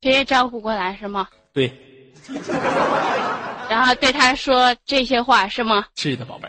[0.00, 1.28] 直接招呼过来是吗？
[1.52, 1.72] 对，
[3.68, 5.86] 然后对他说这些话是吗？
[5.96, 6.48] 是的，宝贝。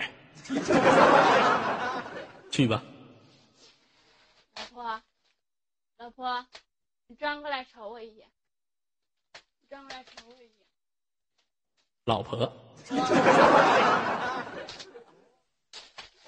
[2.52, 2.84] 去吧。
[4.56, 5.02] 老婆，
[5.98, 6.46] 老婆，
[7.08, 8.28] 你转过来瞅我一眼，
[9.62, 10.55] 你转过来瞅我一眼。
[12.06, 12.46] 老婆， 我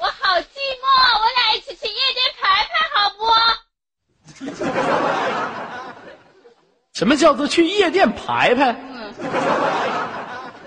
[0.05, 0.43] 好寂
[0.81, 0.85] 寞，
[1.19, 3.21] 我俩一起去夜店排排好不？
[6.97, 8.71] 什么叫做去夜店排排？
[8.71, 9.13] 嗯，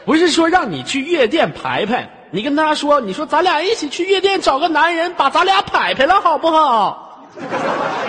[0.05, 7.27] 不是说让你去夜店排排，你跟他说，你说咱俩一起去夜店找个男人，把咱俩排排了，好不好？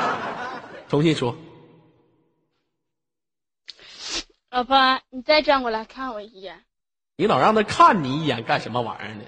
[0.87, 1.35] 重新说，
[4.51, 6.63] 老婆，你再转过来看我一眼。
[7.21, 9.21] 你老让他看你一眼干什么玩意儿呢？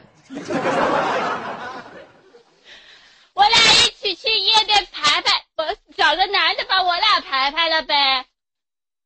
[3.36, 5.63] 我俩一起去夜店排排，我
[5.95, 8.25] 找个男的把我俩排排了呗。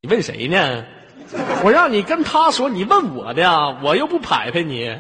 [0.01, 0.85] 你问谁呢？
[1.65, 4.97] 我让你跟他说，你问我的，我又不排排你。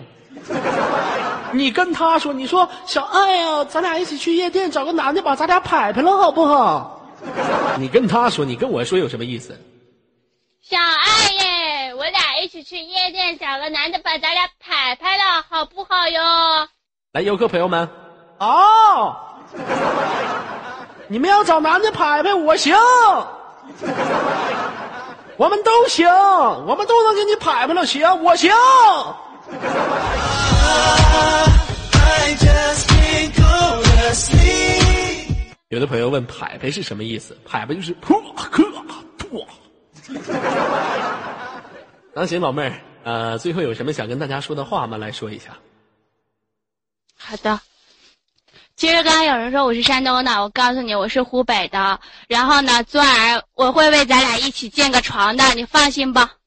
[1.53, 7.09] 你跟他说，你说小爱呀、咱俩一起去夜店找个男的把咱俩排排了，好不好？
[7.79, 9.57] 你跟他说，你跟我说有什么意思？
[10.61, 11.46] 小爱耶，我俩一
[12.57, 16.67] 起去夜店找个男的把咱俩拍拍了，好不好哟？
[17.11, 17.87] 来，游客朋友们，
[18.39, 19.15] 哦，
[21.07, 22.75] 你们要找男的拍拍，我行，
[25.37, 26.07] 我们都行，
[26.65, 28.51] 我们都能给你拍拍了，行，我行。
[35.69, 37.37] 有的朋友问拍拍是什么意思？
[37.45, 38.49] 拍拍就是噗 呵
[39.19, 39.45] 吐。
[42.19, 44.97] 那行，老妹儿，呃，最后有什么想跟大家说的话吗？
[44.97, 45.55] 来说一下。
[47.15, 47.61] 好的。
[48.75, 51.99] 其实刚才有人说我是山东的，我告诉你我是湖北的。
[52.27, 56.37] 然后呢，昨晚我会为咱俩一起建个床的，你放心吧。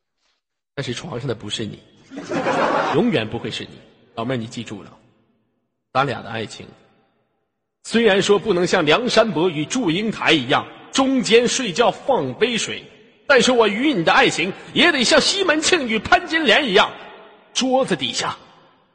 [0.74, 1.80] 但是床上的不是你，
[2.94, 3.78] 永远不会是你。
[4.16, 4.90] 老妹儿，你记住了，
[5.92, 6.66] 咱俩的爱情，
[7.84, 12.84] 虽然说不能像梁山伯与祝英台一样中间睡觉放杯水，
[13.30, 16.90] 但是我与你的爱情也得像西门庆与潘金莲一样，
[17.54, 18.36] 桌子底下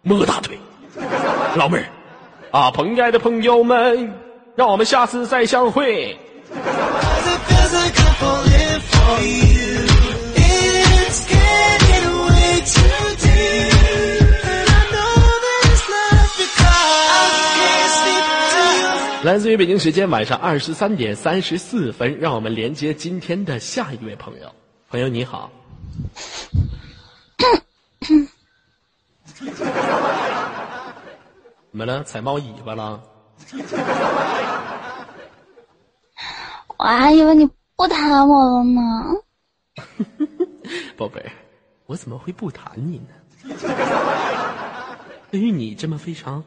[0.01, 0.59] 摸大腿。
[1.55, 1.85] 老妹儿，
[2.51, 4.13] 啊，朋友的朋友们，
[4.57, 6.19] 让我们下次再相会。
[19.25, 24.51] 来自于北京时间晚上二十三点三十四分，让我们连接今天的下一位朋友。
[24.87, 25.49] 朋友你好，
[29.33, 29.47] 怎
[31.71, 32.03] 么了？
[32.03, 33.01] 踩猫尾巴了？
[36.77, 38.81] 我还以为你不谈我了呢。
[40.95, 41.31] 宝贝儿，
[41.87, 43.15] 我怎么会不谈你呢？
[45.31, 46.43] 对于你这么非常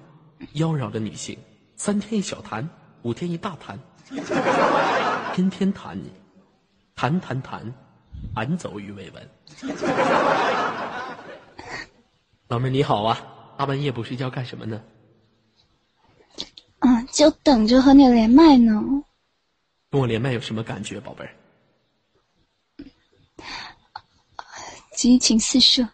[0.53, 1.37] 妖娆的女性，
[1.79, 2.69] 三天一小谈，
[3.03, 3.79] 五天一大谈，
[5.33, 6.13] 天天谈你，
[6.97, 7.73] 谈谈谈，
[8.35, 9.31] 俺走鱼尾纹。
[12.49, 13.17] 老妹儿你好啊，
[13.57, 14.83] 大半夜不睡觉干什么呢？
[16.81, 18.83] 嗯，就等着和你连麦呢。
[19.91, 21.31] 跟我连麦有什么感觉，宝贝儿？
[24.93, 25.89] 激情四射。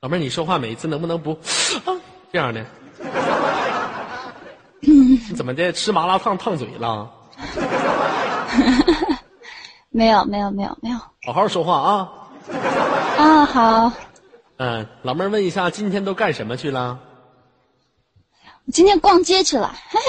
[0.00, 1.32] 老妹儿，你说话每一次能不能不
[1.84, 2.00] 啊
[2.32, 2.64] 这样的？
[5.32, 5.72] 你怎么的？
[5.72, 7.10] 吃麻辣烫烫嘴了？
[9.88, 10.98] 没有，没有，没有，没有。
[11.24, 12.12] 好好说话啊！
[13.16, 13.92] 啊，好，
[14.58, 16.98] 嗯，老妹儿问一下，今天都干什么去了？
[18.66, 20.04] 我今天逛街去了，嘿嘿，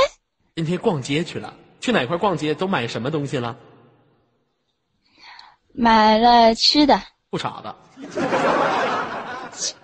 [0.58, 2.54] 今天逛街去了，去哪块逛街？
[2.54, 3.56] 都买什么东西了？
[5.72, 7.74] 买了吃的，不傻子。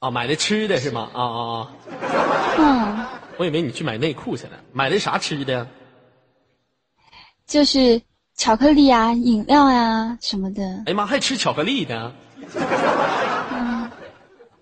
[0.00, 1.08] 啊，买的吃的是吗？
[1.14, 1.70] 啊啊啊！
[2.58, 3.05] 嗯，
[3.38, 5.66] 我以为你去买内裤去了，买的啥吃的？
[7.46, 8.02] 就是
[8.36, 10.62] 巧克力啊、饮料呀、什么的。
[10.86, 12.12] 哎呀妈，还吃巧克力呢！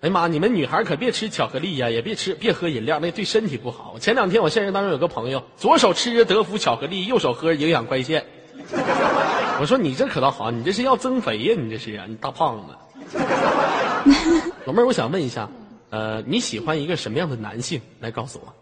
[0.00, 3.98] 哎呀妈，你们女孩可别吃巧克力呀、也别吃别喝饮料，那对身体不好。
[3.98, 8.24] 前两天我现实当中有个朋友，左手吃着德芙巧克力，右手喝营养快线。
[9.60, 11.54] 我说你这可倒好，你这是要增肥呀？
[11.56, 12.74] 你这是啊，你大胖子。
[14.66, 15.48] 老妹儿，我想问一下，
[15.88, 17.80] 呃，你喜欢一个什么样的男性？
[18.00, 18.54] 来告诉我。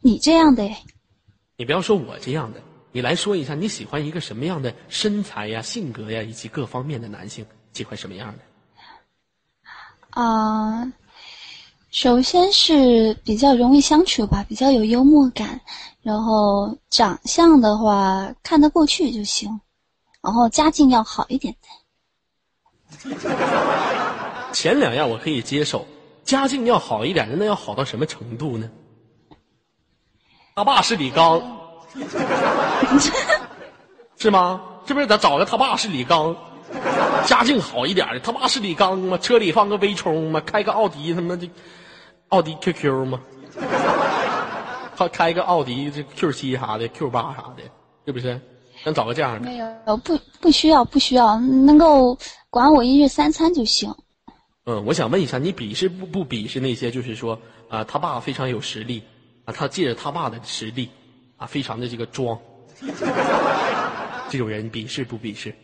[0.00, 0.82] 你这样的哎，
[1.56, 2.60] 你不要说我这样的，
[2.92, 8.38] 你来说一下你喜欢一个什么样的身材呀、性格呀以及各方面的男性，喜欢什么样的？
[10.10, 10.92] 啊、
[11.90, 15.60] 首先是比较容易相处吧，比较有幽默感，
[16.02, 19.60] 然后长相的话看得过去就行，
[20.22, 21.68] 然后家境要好一点的。
[24.52, 25.86] 前两样我可以接受，
[26.24, 28.70] 家境要好一点的，那要好到什么程度呢？
[30.56, 31.42] 他爸是李刚，
[34.16, 34.62] 是吗？
[34.86, 36.34] 这不是咱找个他爸是李刚，
[37.26, 38.20] 家境好一点的？
[38.20, 39.18] 他爸是李刚吗？
[39.18, 40.40] 车里放个微冲吗？
[40.46, 41.50] 开个奥迪他妈的，
[42.28, 43.20] 奥迪 QQ 吗？
[44.96, 47.62] 他开个奥迪这 Q 七啥的，Q 八啥的，
[48.06, 48.40] 是不是？
[48.82, 49.40] 咱找个这样的。
[49.40, 52.16] 没有，不不需要，不需要，能够
[52.48, 53.94] 管我一日三餐就行。
[54.64, 57.38] 嗯，我想问一下，你鄙视不不鄙视那些就是说
[57.68, 59.02] 啊、他爸非常有实力
[59.46, 60.90] 啊，他借着他爸的实力
[61.38, 62.38] 啊，非常的这个装，
[64.28, 65.54] 这种人鄙视不鄙视？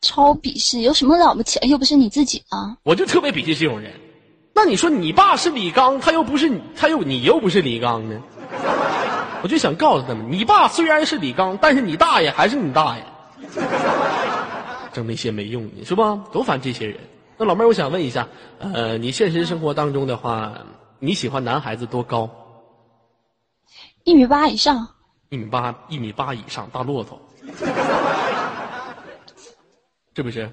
[0.00, 1.58] 超鄙视，有什么了不起？
[1.68, 2.78] 又不是你自己啊！
[2.84, 3.92] 我就特别鄙视这种人。
[4.54, 8.22] 那你说你爸是李刚，他又不是你，他又你又不是李刚呢？
[9.42, 13.04] 我就想告诉他们，你爸虽然是李刚，但是你大爷还是你大爷，
[14.92, 16.18] 整那些没用的是吧？
[16.32, 16.96] 多烦这些人。
[17.36, 20.52] 那老妹儿，我想问一下，呃，你现实生活当中的话，
[21.00, 22.28] 你喜欢男孩子多高？
[24.08, 24.88] 一米八以上，
[25.28, 27.20] 一米八，一米八以上，大骆驼，
[30.16, 30.50] 是不是？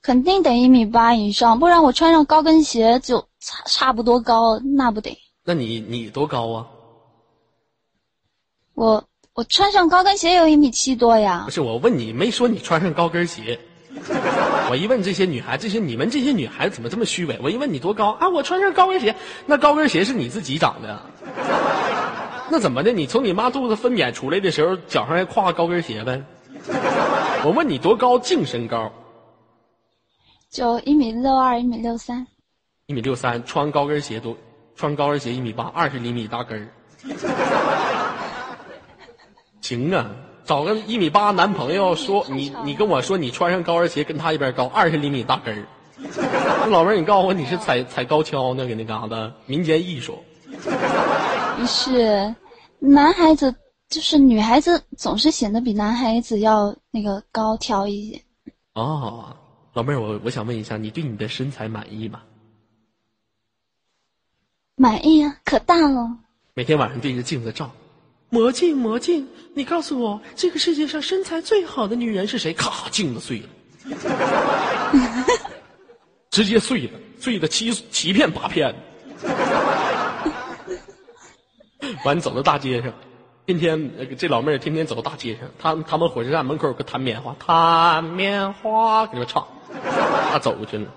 [0.00, 5.18] 肯定得一米八以上，不然我穿上高跟鞋就差差不多高，那不得？
[5.42, 6.68] 那你你多高啊？
[8.74, 9.02] 我
[9.34, 11.50] 我穿上高跟鞋有一米七多呀不。
[11.50, 13.58] 是我问你，没说你穿上高跟鞋。
[14.70, 17.38] 我一问这些女孩，这些你们这些女孩子怎么这么虚伪？
[17.42, 18.28] 我一问你多高啊？
[18.28, 19.14] 我穿上高跟鞋，
[19.46, 21.00] 那高跟鞋是你自己长的，
[22.50, 22.90] 那怎么的？
[22.92, 26.22] 你从你妈肚子分娩出来的时候，脚上还挎高跟鞋呗？
[27.44, 28.90] 我问你多高，净身高，
[30.50, 32.26] 就一米六二、一米六三，
[32.86, 34.36] 一米六三，穿高跟鞋多，
[34.74, 36.68] 穿高跟鞋一米八，二十厘米大跟儿。
[39.60, 40.10] 行啊，
[40.44, 45.66] 找个一米八男朋友说你你跟我说你穿上高跟鞋跟他一边高，二十厘米大跟儿。
[45.96, 48.66] 那 老妹儿，你告诉我你是踩踩高跷呢？
[48.66, 50.18] 给那嘎达民间艺术。
[51.56, 52.34] 不是
[52.80, 53.54] 男孩子，
[53.88, 58.20] 就是女孩子总是显得比男孩子要那个高挑一些。
[58.74, 59.36] 哦，
[59.74, 62.20] 老妹儿，我我想问一下，你对你的身材满意吗？
[64.74, 66.16] 满意啊，可大了。
[66.54, 67.70] 每天晚上对着镜子照，
[68.32, 72.54] 魔镜魔镜，你告诉我，这个世界上身材最好的女人是谁？
[72.54, 73.48] 咔，镜子碎了，
[76.30, 78.74] 直接碎了，碎的七七片八片。
[82.06, 82.90] 完，走到大街上，
[83.44, 89.46] 天天那个这老妹儿天天走到大街上，他他们火车站门口有个弹棉花，弹棉花给他唱，
[90.30, 90.90] 他走过去了。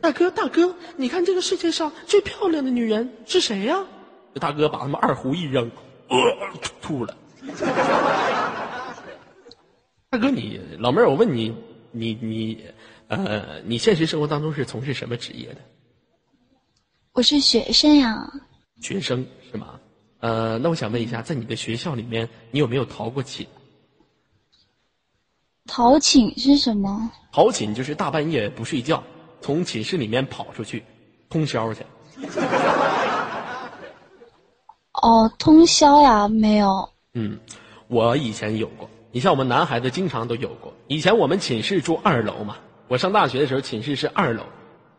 [0.00, 3.84] 大哥，大哥，你看这个世界上最漂亮的女人是谁呀、
[4.32, 5.70] 这大哥把他们二胡一扔，
[6.12, 6.36] 呃，
[6.82, 7.16] 吐了。
[10.10, 11.56] 大哥你，老妹儿，我问你，
[11.90, 12.62] 你你，
[13.08, 15.60] 呃，你现实生活当中是从事什么职业的？
[17.14, 18.30] 我是学生呀，
[18.82, 19.80] 学生是吗？
[20.20, 23.46] 呃，那我想问一下，在你的学校里面，你有没有逃过寝？
[25.66, 27.10] 逃寝是什么？
[27.32, 29.02] 逃寝就是大半夜不睡觉，
[29.40, 30.84] 从寝室里面跑出去
[31.30, 31.82] 通宵去。
[35.02, 36.88] 哦，通宵呀，没有。
[37.14, 37.38] 嗯，
[37.88, 38.88] 我以前有过。
[39.10, 40.72] 你像我们男孩子经常都有过。
[40.86, 42.56] 以前我们寝室住二楼嘛，
[42.88, 44.44] 我上大学的时候寝室是二楼，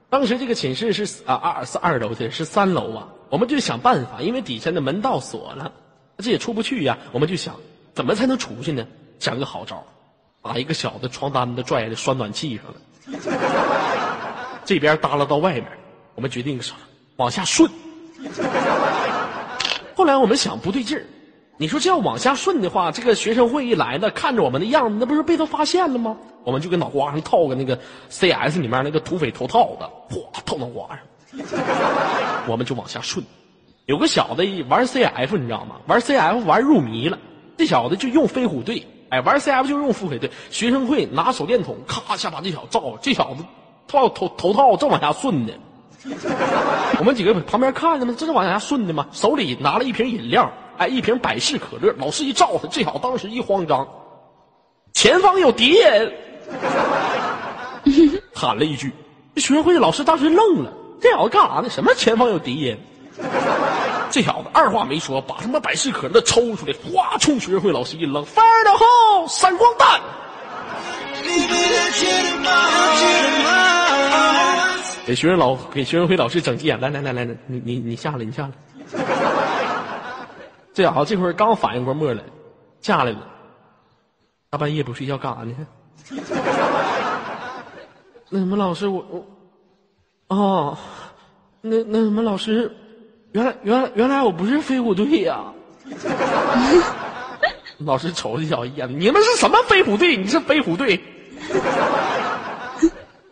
[0.10, 5.72] 当时这个寝室是啊二是二楼的是三楼啊，我们就想办法，因为底下的门道锁了，
[6.18, 7.56] 这也出不去呀，我们就想
[7.95, 8.86] 怎么才能出去呢？
[9.20, 9.84] 想个好招，
[10.41, 12.76] 把一个小的床单子拽在拴暖气上了，
[14.66, 15.66] 这边耷拉到外面，
[16.14, 16.60] 我们决定？
[17.16, 17.72] 往下顺。
[19.96, 21.06] 后来我们想不对劲儿，
[21.58, 26.18] 你说这要往下顺的话，这个学生会一来呢，看着我们的样子，那不是被他发现了吗？
[26.44, 27.80] 我们就给脑瓜上套个那个
[28.10, 29.86] CS 里面那个土匪头套子，
[30.16, 31.00] 哗套脑瓜上，
[32.50, 33.26] 我们就往下顺。
[33.86, 35.76] 有个小子玩 CF 你知道吗？
[35.88, 37.20] 玩 CF 玩入迷了，
[37.58, 40.32] 这小子就用飞虎队，哎，玩 CF 就用飞虎队。
[40.50, 43.44] 学生会拿手电筒咔一下把这小子照，这小子
[43.88, 45.54] 套头头套正往下顺呢。
[46.99, 49.08] 我们几个旁边看着呢，这是往下顺的吗？
[49.12, 51.93] 手里拿了一瓶饮料，哎，一瓶百事可乐。
[51.97, 53.88] 老师一照他，这小子当时一慌张，
[54.93, 56.14] 前方有敌人，
[58.34, 58.91] 喊了一句。
[59.38, 61.70] 学会老师当时愣了，这小子干啥呢？
[61.70, 62.78] 什么前方有敌人？
[64.12, 70.01] 这小子二话没说，把他妈百事可乐抽出来，哗，冲学会老师一扔，fire 的后闪光弹。
[75.06, 78.51] 给学生老给学生会老师整急眼，来来来来来，你你你下来，你下来。
[80.74, 82.24] 这小子这会儿刚反应过墨来，
[82.82, 83.20] 下来了。
[84.49, 85.54] 大半夜不睡觉干啥呢？
[88.30, 90.78] 那什么老师，我我，哦，
[91.62, 92.72] 那那什么老师，
[93.34, 95.43] 原来原来原来我不是飞虎队呀、
[97.80, 100.16] 老师瞅这小子一眼，你们是什么飞虎队？
[100.18, 100.99] 你是飞虎队？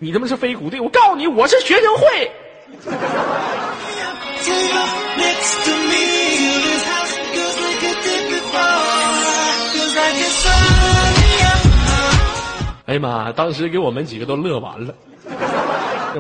[0.04, 2.32] 你他妈是飞虎队我告诉你我是学生会。
[12.88, 14.96] 哎呀妈当时给我们几个都乐完了。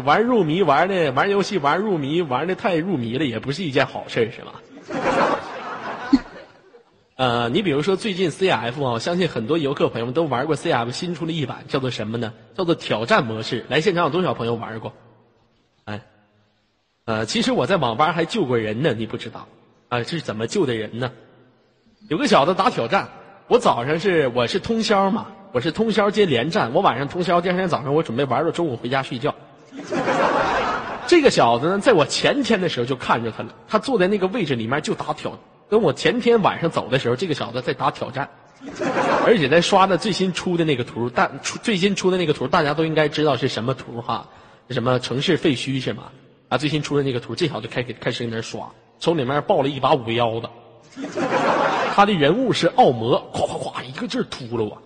[0.05, 4.61] 玩入迷玩的玩游戏玩入迷玩的太入迷了也不是一件好事是吧？
[7.21, 12.33] 呃，你比如说最近 CF 啊，我相信很多游客朋友们都玩过 CF 新出了一版，叫做什么呢？
[12.57, 13.63] 叫做挑战模式。
[13.69, 14.91] 来现场有多少朋友玩过？
[15.83, 16.01] 哎，
[17.05, 19.47] 呃，其实我在网吧还救过人呢，你不知道
[19.89, 19.99] 啊？
[19.99, 21.11] 这是怎么救的人呢？
[22.09, 23.09] 有个小子打挑战，
[23.47, 29.35] 我早上是我是通宵嘛，我是通宵接连战，我晚上通宵，第二天早上我准备玩到中午回家睡觉。
[31.05, 35.37] 这个小子呢，在我前天的时候就看着他了，他坐在那个位置里面就打挑，
[35.71, 38.29] 跟我前天晚上走的时候，这个小子在打挑战，
[39.25, 44.27] 而且在刷的最新出的那个图，大出最新出的那个图，大家都应该知道是什么图哈，
[44.69, 46.11] 什么城市废墟是吗？
[46.49, 48.69] 啊，最新出的那个图，这小子开始开始在那刷，
[48.99, 50.49] 从里面抱了一把五幺子，
[51.95, 54.81] 他的人物是奥魔，咵咵咵一个劲儿秃噜我。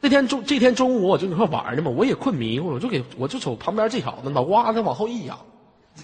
[0.00, 5.38] 那天中这天中午我就跟他玩呢嘛，我也困迷糊了，我就给我就瞅旁边这小子脑瓜子往后一仰，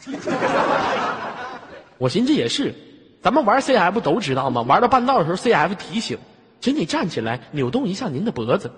[1.97, 2.74] 我寻思这也是，
[3.23, 4.62] 咱们玩 CF 都知道吗？
[4.62, 6.19] 玩到半道的时候，CF 提醒，
[6.61, 8.71] 请你站起来扭动一下您的脖子，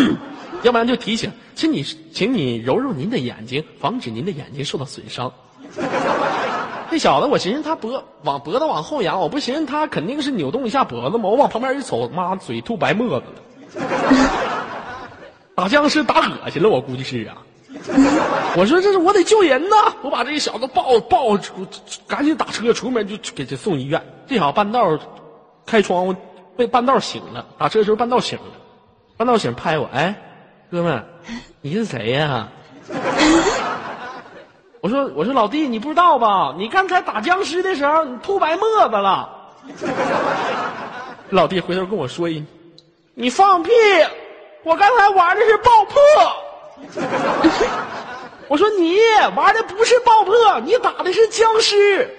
[0.62, 5.32] 要不然就提醒，请你请你揉揉您的眼睛，防止您的眼睛受到损伤。
[6.90, 11.28] 这小子，我寻思他脖往脖子往后仰，我不寻思他肯定是扭动一下脖子吗？
[11.28, 13.86] 我往旁边一瞅，妈嘴吐白沫子了。
[15.54, 17.38] 打僵尸打恶心了，我估计是啊。
[18.56, 19.76] 我说这是我得救人呐！
[20.02, 21.66] 我把这小子抱抱出，
[22.08, 24.02] 赶紧打车出门就给他送医院。
[24.26, 24.98] 这小子半道
[25.64, 26.14] 开窗户
[26.56, 28.44] 被半道醒了，打车的时候半道醒了，
[29.16, 30.14] 半道醒拍我，哎，
[30.70, 31.04] 哥们，
[31.62, 32.48] 你是谁呀、
[34.80, 36.52] 我说我说老弟，你不知道吧？
[36.58, 39.28] 你刚才打僵尸的时候，你吐白沫子了。
[41.28, 42.46] 老弟回头跟我说一句
[43.14, 43.70] ：“你放屁！
[44.64, 45.94] 我刚才玩的是爆破。”
[48.48, 48.96] 我说你
[49.36, 52.16] 玩的不是爆破，你打的是僵尸。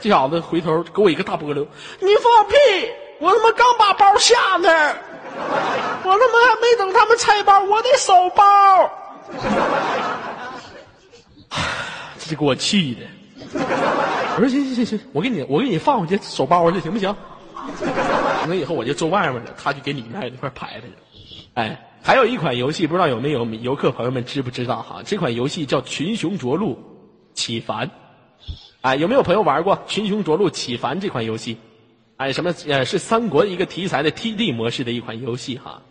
[0.00, 1.66] 这小子回头给我一个大波溜，
[2.00, 2.54] 你放屁！
[3.20, 4.94] 我他妈刚把包下那，
[6.04, 8.90] 我他妈还没等他们拆包，我得收包。
[12.18, 13.00] 这给我气的。
[14.36, 17.14] 我说行行行行，我给你我给你放回去收包去，行不行？
[18.46, 20.86] 那以后我就坐外面了，他就给里面一块排排着。
[21.54, 25.02] 哎，还有一款游戏，不知道有没有游客朋友们知不知道哈？
[25.04, 26.78] 这款游戏叫《群雄逐鹿
[27.34, 27.86] 起凡》。
[28.80, 31.58] 哎，有没有朋友玩过《群雄逐鹿起凡》这款游戏？
[32.16, 35.82] 哎，什么呃，是三国一个题材的 TD 模式的一款游戏哈。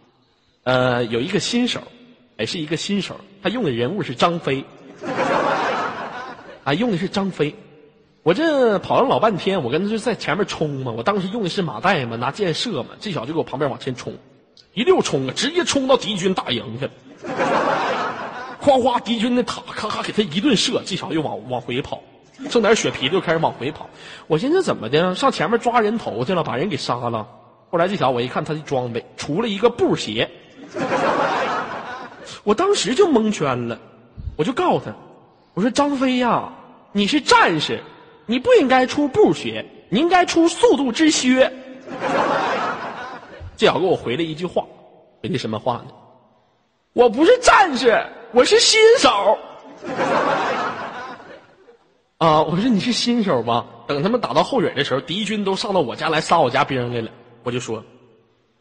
[0.63, 1.81] 呃，有一个新手，
[2.37, 4.65] 哎，是一个新手，他用的人物是张飞。
[6.63, 7.55] 啊，用的是张飞。
[8.23, 10.91] 我这跑了老半天，我跟他就在前面冲嘛。
[10.91, 12.89] 我当时用的是马岱嘛，拿箭射嘛。
[12.99, 14.13] 这小子就给我旁边往前冲，
[14.77, 16.91] 一溜冲啊，直接冲到敌军大营去了。
[18.59, 21.99] 哗哗，敌军的塔咔咔给他一顿射，这小子又往往回跑，
[22.47, 23.89] 剩点血皮就开始往回跑。
[24.27, 27.27] 我寻思怎么的，上前面抓人头去了，把人给杀了。
[27.71, 30.29] 后来这小子我一看他的装备，除了一个布鞋，
[32.43, 33.79] 我当时就蒙圈了，
[34.35, 34.95] 我就告诉他，
[35.55, 36.53] 我说张飞呀，
[36.91, 37.81] 你是战士，
[38.27, 41.51] 你不应该出布鞋，你应该出速度之靴。
[43.57, 44.63] 最好给我回了一句话，
[45.21, 45.87] 回的什么话呢？
[46.93, 47.99] 我不是战士，
[48.31, 49.37] 我是新手。
[52.19, 53.65] 啊，我说你是新手吧？
[53.87, 57.09] 等他们打到后院的时候，敌军都上到我家来杀我家兵来了，
[57.43, 57.83] 我就说，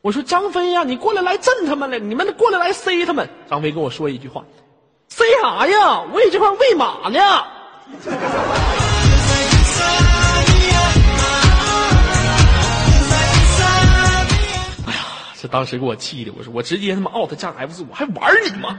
[0.00, 3.28] 我说张飞呀、你过来来震他们来，你们过来来塞他们。
[3.50, 4.42] 张飞跟我说一句话，
[5.08, 6.02] 塞啥呀？
[6.12, 7.44] 我在这块喂马呢。
[15.46, 18.76] 这当时给我气的，我说我直接他妈 out 加 F 四，我还玩你吗？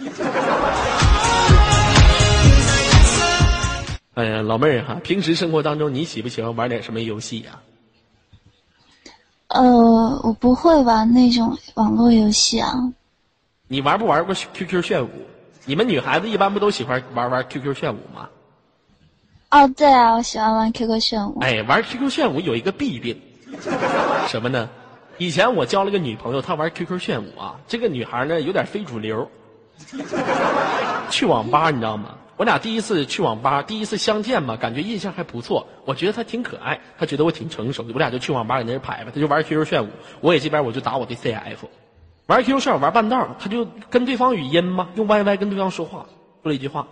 [4.14, 7.60] 哎呀，老妹儿哈，平时生活当中你喜不喜欢玩点什么游戏呀、
[9.46, 9.62] 呃，
[10.24, 12.72] 我不会玩那种网络游戏啊。
[13.68, 15.08] 你玩不玩过 QQ 炫舞？
[15.66, 18.28] 你们女孩子一般不都喜欢玩玩 QQ 炫舞吗？
[19.52, 21.38] 哦，对啊，我喜欢玩 QQ 炫舞。
[21.42, 23.16] 哎，玩 QQ 炫舞有一个弊病，
[24.26, 24.68] 什么呢？
[25.18, 29.30] 以前我交了个女朋友，她玩 QQ 炫舞啊，这个女孩呢有点非主流，
[31.10, 32.16] 去网吧你知道吗？
[32.36, 39.88] 我俩第一次去网吧，第一次相见嘛，感觉印象还不错，我觉得她挺可爱，她觉得我挺成熟，我俩就去网吧在那儿排吧，她就玩 QQ 炫舞，
[40.20, 41.56] 我也这边我就打我的 CF，
[42.26, 46.04] 玩 QQ 炫舞玩半道，她就跟对方语音嘛，用 YY 跟对方说话，
[46.42, 46.86] 说了一句话：“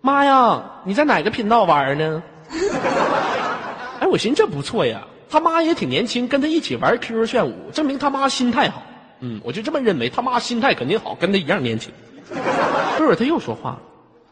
[0.00, 2.22] 妈呀，你在哪个频道玩呢？”
[3.98, 5.02] 哎，我寻思这不错呀，
[5.34, 8.84] 他妈也挺年轻，跟他一起玩 QQ 炫舞，证明他妈心态好。
[9.18, 11.92] 嗯，我就这么认为，他妈心态肯定好，跟他一样年轻。
[12.30, 13.76] 一会儿他又说话，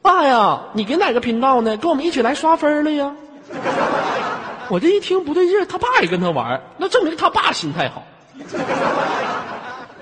[0.00, 1.76] 爸呀，你给哪个频道呢？
[1.76, 3.12] 跟我们一起来刷分了呀？
[4.68, 8.05] 我这一听不对劲，他爸也跟他玩，那证明他爸心态好。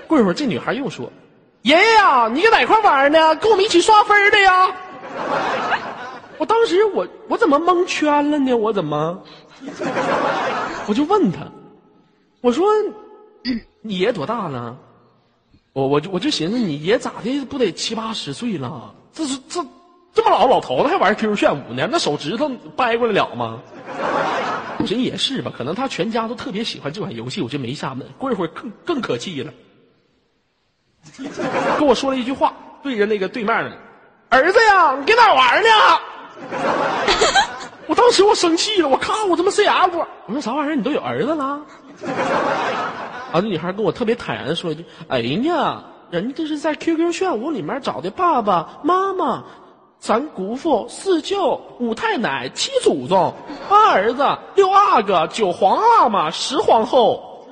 [0.05, 1.11] 过一会儿这女孩又说，
[1.63, 3.35] 爷爷呀，你搁哪块玩呢？
[3.37, 4.67] 跟我们一起刷分的呀？
[6.37, 8.53] 我当时我我怎么蒙圈了呢？
[8.53, 9.19] 我怎么？
[10.87, 11.47] 我就问他，
[12.41, 12.67] 我说
[13.81, 14.77] 你爷多大了？
[15.73, 18.93] 我我就我就寻思你爷咋的不得七八十岁了？
[19.13, 19.65] 这是这
[20.13, 21.87] 这么老老头子还玩 QQ 炫舞呢？
[21.89, 23.61] 那手指头掰过来了吗？
[24.79, 28.05] 我寻思也是吧，可能他全家都特别喜欢这款游戏，我就没下问。
[28.17, 29.53] 过一会儿更更可气了，
[31.77, 32.53] 跟我说了一句话，
[32.83, 33.77] 对着那个对面的
[34.29, 35.69] 儿子呀，你搁哪玩呢？
[37.87, 40.75] 我当时我生气了，我靠，我他妈 CF，我说啥玩意儿？
[40.75, 41.43] 你都有儿子了？
[43.31, 49.43] 啊，那女孩跟我特别坦然的说一句：“哎呀，人家这是在 QQ 炫舞里面找的爸爸妈妈、
[49.99, 53.33] 咱姑父、四舅、五太奶、七祖宗、
[53.69, 57.47] 八儿子、六阿哥、九皇阿玛、十皇后。”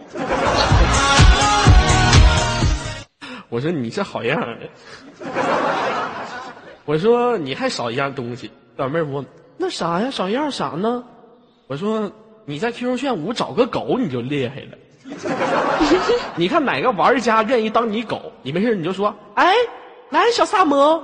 [3.49, 4.69] 我说你这好样儿的。
[6.85, 9.23] 我说你还少一样东西，老妹儿我
[9.61, 11.03] 那啥呀，少一样啥呢？
[11.67, 12.09] 我说
[12.45, 14.77] 你在 QQ 炫舞找个狗你就厉害了。
[16.37, 19.53] 你看哪个玩家愿意当你狗，你没事你就说，哎，
[20.11, 21.03] 来小萨摩。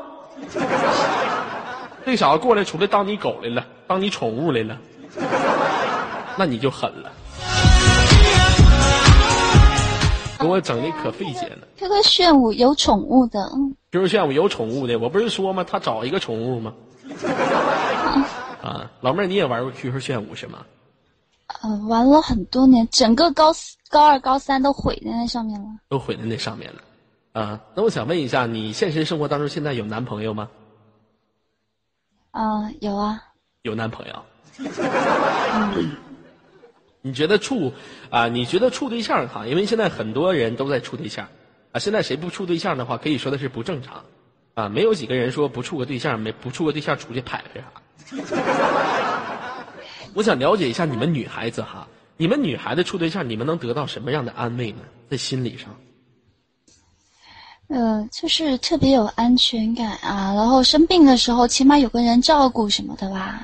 [2.05, 4.77] 这小子过来出来当你狗来了，当你宠物来了，
[6.37, 7.11] 那你就狠了，
[10.39, 11.67] 给我整的可费解了。
[11.77, 13.51] QQ 炫舞有宠物的
[13.91, 15.65] ，QQ 炫舞有宠物的，我不是说吗？
[15.69, 16.73] 他找一个宠物吗？
[18.65, 20.65] 啊，老妹儿，你也玩过 QQ 炫舞是吗？
[21.61, 25.67] 呃，玩了很多年，整个高四高二、高三都毁在那上面了。
[25.87, 26.81] 都毁在那上面了。
[27.33, 30.49] 啊，那我想问一下，你现实生活当中现在有男朋友吗？
[32.31, 33.21] 啊、有啊，
[33.61, 34.25] 有男朋友。
[37.03, 37.71] 你觉得处
[38.09, 38.27] 啊？
[38.29, 39.45] 你觉得处对象哈？
[39.45, 41.27] 因为现在很多人都在处对象
[41.71, 41.77] 啊。
[41.77, 44.05] 现在谁不处对象的话，可以说的是不正常
[44.55, 44.69] 啊。
[44.69, 47.67] 没有几个人说不处个对象，没不处个对象出去拍拍啥。
[50.13, 51.87] 我想了解一下你们女孩子哈，
[52.17, 54.79] 你们女孩子处对象，你们能得到什么样的安慰呢？
[55.09, 55.69] 在心理上，
[57.67, 63.41] 呃，就是特别有安全感啊，然后生病的时候起码有个人照顾什么的吧。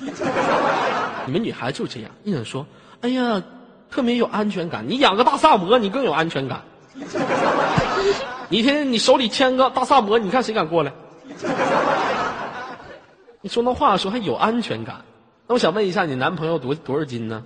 [1.26, 2.66] 你们女孩子就这样，你想说，
[3.02, 3.42] 哎呀，
[3.90, 4.84] 特别有安全感。
[4.88, 6.62] 你养个大萨摩，你更有安全感。
[8.48, 10.92] 你天天你手里牵个大萨摩，你看谁敢过来？
[13.42, 15.02] 你说那话说还有安全感。
[15.46, 17.42] 那我想问一下，你男朋友多多少斤呢？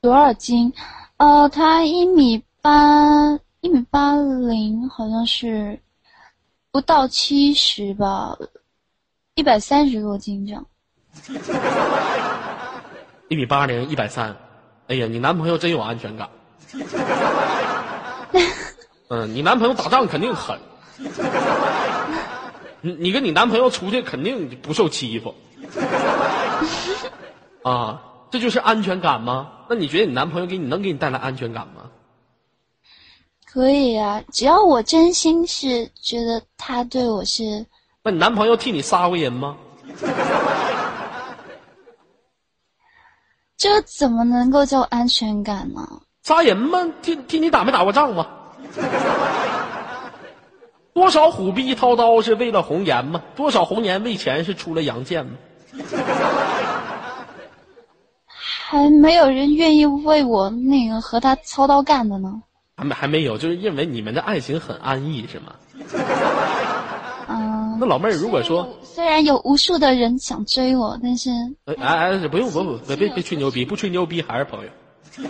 [0.00, 0.72] 多少斤？
[1.16, 5.80] 呃，他一米八，一米八零，好像是
[6.70, 8.38] 不到七十吧，
[9.34, 10.64] 一百三十多斤这样。
[13.28, 14.34] 一米八零，一百三。
[14.86, 16.28] 哎呀，你男朋友真有安全感。
[19.08, 20.58] 嗯，你男朋友打仗肯定狠。
[22.82, 25.34] 你你跟你男朋友出去肯定不受欺负
[27.62, 29.52] 啊，这就是安全感吗？
[29.68, 31.90] 那你觉得你男朋友给你能给你带来安全感吗？
[33.44, 37.66] 可以啊，只要我真心是觉得他对我是，
[38.02, 39.56] 那你男朋友替你杀过人吗？
[43.58, 45.86] 这怎么能够叫安全感呢？
[46.22, 46.78] 杀人吗？
[47.02, 48.26] 替替你打没打过仗吗？
[50.92, 53.22] 多少虎逼掏刀是为了红颜吗？
[53.36, 55.32] 多少红颜为钱是出了洋剑吗？
[58.68, 62.42] 还没有人愿意为我那个和他操刀干的呢。
[62.76, 65.54] 还没还没有，就是认为你们的爱情很安逸是吗？
[67.28, 71.30] 嗯，那老妹儿，如果说，虽然有无数的人想追我，但是
[71.66, 74.70] 哎哎哎，不用不不别别别吹牛逼， 不吹牛逼还是朋友，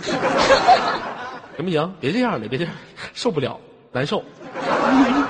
[1.57, 1.95] 行不行？
[2.01, 2.73] 别这样了，别这样，
[3.15, 3.59] 受不了，
[3.93, 4.23] 难受。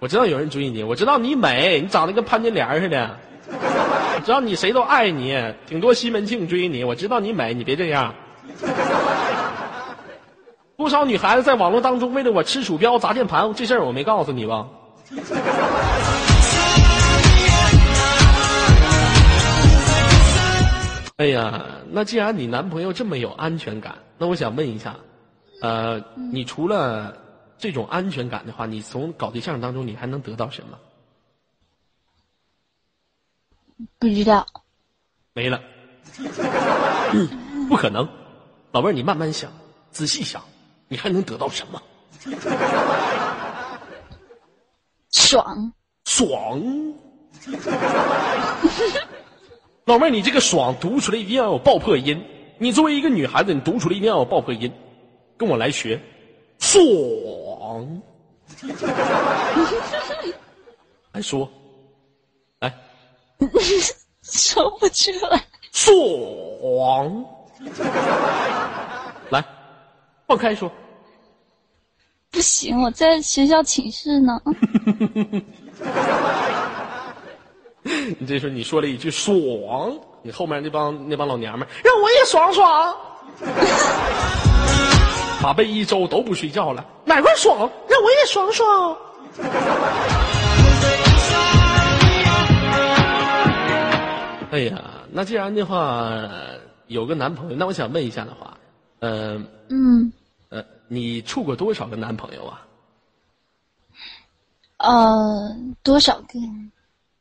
[0.00, 3.10] 我知道有人追你，我知道你美，你长得跟潘金莲似的，
[3.50, 8.14] 我知道你谁都爱你，挺多西门庆追你，我知道你美，你别这样。
[10.74, 14.66] 不少女孩子在网络当中为了我吃鼠标砸键盘，这事儿我没告诉你吧？
[21.18, 24.96] 哎呀，那既然你男朋友这么有安全感，那我想问一下，
[25.60, 27.14] 呃，你除了
[27.60, 30.78] 这种安全感的话，你从搞对象当中你还能得到什么？
[33.98, 34.46] 不知道。
[35.32, 35.62] 没了，
[37.68, 38.08] 不可能。
[38.72, 39.52] 老妹儿，你慢慢想，
[39.90, 40.42] 仔细想，
[40.88, 41.82] 你还能得到什么？
[45.12, 45.72] 爽，
[46.04, 46.60] 爽。
[49.84, 52.24] 老妹儿，你这个爽读出来一定要有爆破音。
[52.58, 54.72] 你作为一个女孩子，你读出来一定要有爆破音，
[55.36, 56.00] 跟我来学，
[56.60, 58.02] 爽。
[61.12, 61.50] 来 说，
[62.60, 62.72] 来
[64.22, 65.42] 说不出来。
[65.72, 67.24] 爽。
[69.30, 69.44] 来，
[70.28, 70.70] 放开说。
[72.30, 74.40] 不行，我在学校寝室呢。
[77.82, 79.34] 你这时候你说了一句“爽”，
[80.22, 82.94] 你后面那帮那帮老娘们让我也爽爽，
[85.42, 88.96] 马背一周都不睡觉了，哪块爽让我也爽爽。
[94.50, 96.20] 哎呀，那既然的话
[96.88, 98.58] 有个男朋友，那我想问一下的话，
[98.98, 100.12] 呃嗯，
[100.50, 102.66] 呃，你处过多少个男朋友啊？
[104.76, 106.38] 呃，多少个？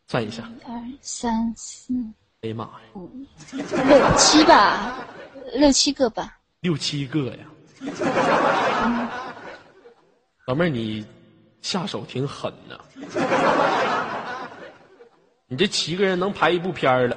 [0.07, 1.93] 算一下，一二三四
[2.41, 3.09] 哎呀妈呀，五
[3.53, 5.05] 六七吧，
[5.53, 6.37] 六七个吧。
[6.61, 7.45] 六七个呀！
[10.45, 11.05] 老妹儿，你
[11.61, 12.79] 下手挺狠呐！
[15.47, 17.15] 你这七个人能拍一部片儿了，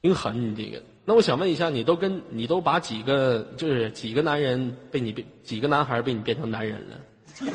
[0.00, 0.50] 挺狠。
[0.50, 6.96] 你这个，那我想问一下，你都跟你都把几个就是几个男人被你变几个男孩被你变成男人了？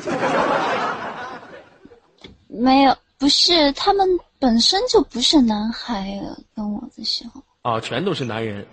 [2.48, 4.06] 没有，不是，他们
[4.38, 7.42] 本身就不是男孩了，跟我的时候。
[7.62, 8.64] 啊，全都是男人，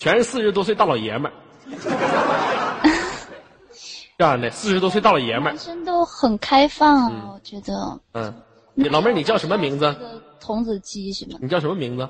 [0.00, 1.34] 全是四十多岁大老爷们儿，
[4.16, 5.58] 这样的四十多岁大老爷们儿男。
[5.58, 8.00] 生都很开放啊，我觉得。
[8.14, 8.34] 嗯，
[8.72, 9.94] 你老妹儿，你叫什么名字？
[10.40, 11.38] 童子鸡是吗？
[11.42, 12.08] 你叫什么名字？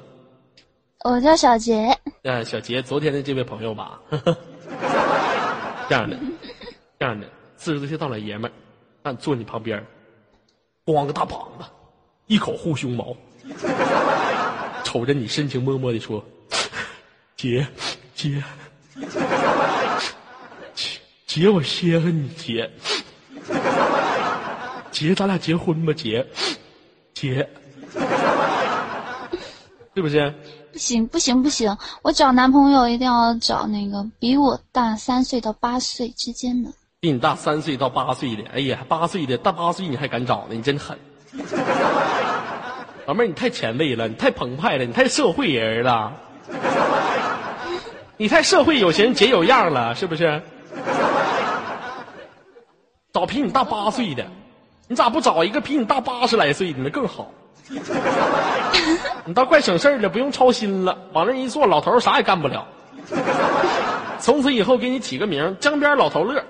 [1.04, 1.88] 我叫小杰。
[2.22, 4.00] 嗯，小杰，昨天的这位朋友吧，
[5.88, 6.16] 这样的，
[6.96, 7.26] 这样的，
[7.56, 8.54] 四十多岁大老爷们儿，
[9.02, 9.84] 那坐你旁边儿，
[10.84, 11.64] 光个大膀子，
[12.28, 13.16] 一口护胸毛，
[14.84, 16.24] 瞅着你深情脉脉的说
[17.40, 17.66] ：“姐，
[18.14, 18.44] 姐，
[20.74, 20.90] 姐，
[21.26, 22.70] 姐，我歇和你姐，
[24.90, 26.26] 姐，咱俩结婚吧，姐，
[27.14, 27.48] 姐，
[29.94, 30.34] 是不是？”
[30.70, 36.70] 不行不行不行，我找男朋友一定要找那个比我大三岁到八岁之间的。
[37.00, 40.54] 比你大三岁到八岁的，哎呀，八岁的大八岁你还敢找呢？
[40.54, 40.98] 你真狠！
[43.06, 46.12] 老妹儿，你太前卫了，你太澎湃了，你太社会人了，
[48.20, 50.42] 你太社会有型姐有样了，是不是？
[53.14, 54.26] 找比你大八岁的，
[54.88, 56.90] 你咋不找一个比你大八十来岁的呢？
[56.90, 57.32] 更好。
[59.24, 62.66] 你倒怪省事儿了，不用操心了，往那一坐，老头啥也干不了。
[64.18, 66.44] 从此以后给你起个名江边老头乐。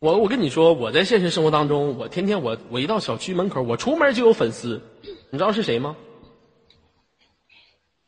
[0.00, 4.80] 我我跟你说，我在现实生活当中，我天天我我一到小区门口，我出门就有粉丝，
[5.30, 5.94] 你知道是谁吗？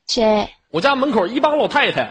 [0.07, 0.49] 谁？
[0.71, 2.11] 我家门口一帮老太太，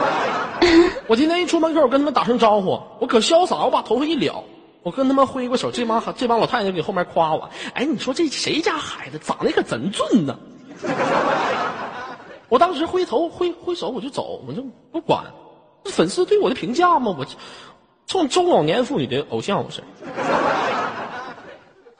[1.06, 4.42] 我今天一出门口，我跟他们打声招呼，我可潇洒，我把头发一撩，
[4.82, 10.38] 我跟他们挥过手，这帮这帮老太太给后面夸我，哎，你说这谁家孩子长得可真俊呢？
[12.48, 15.24] 我当时挥头挥挥手我就走，我就不管，
[15.84, 17.26] 粉丝对我的评价嘛，我
[18.06, 19.82] 冲中老年妇女的偶像我是。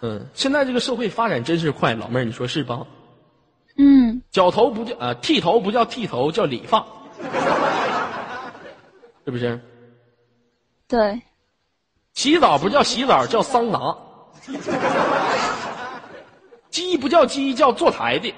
[0.07, 2.87] 嗯，现在这个社会发展真是快，老妹儿你说是吧？
[3.79, 6.85] 嗯，绞头不叫呃剃头不叫剃头，叫理发，
[9.25, 9.59] 是不是？
[10.87, 11.23] 对，
[12.13, 13.97] 洗澡不叫洗澡，叫桑拿。
[16.69, 18.35] 鸡不叫鸡，叫坐台的。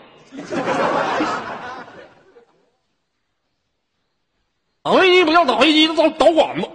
[4.85, 6.69] 打飞机不叫打飞机，叫导管子。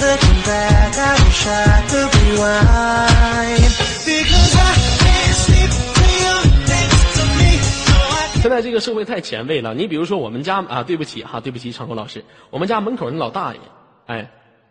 [0.00, 3.68] Looking back, I wish I could rewind.
[4.06, 5.70] Because I can't sleep
[6.00, 8.40] when you're next to me.
[8.40, 13.60] 现在这个社会太前卫了，你比如说我们家啊，对不起哈，对不起，长空老师，我们家门口那老大爷，
[14.06, 14.30] 哎，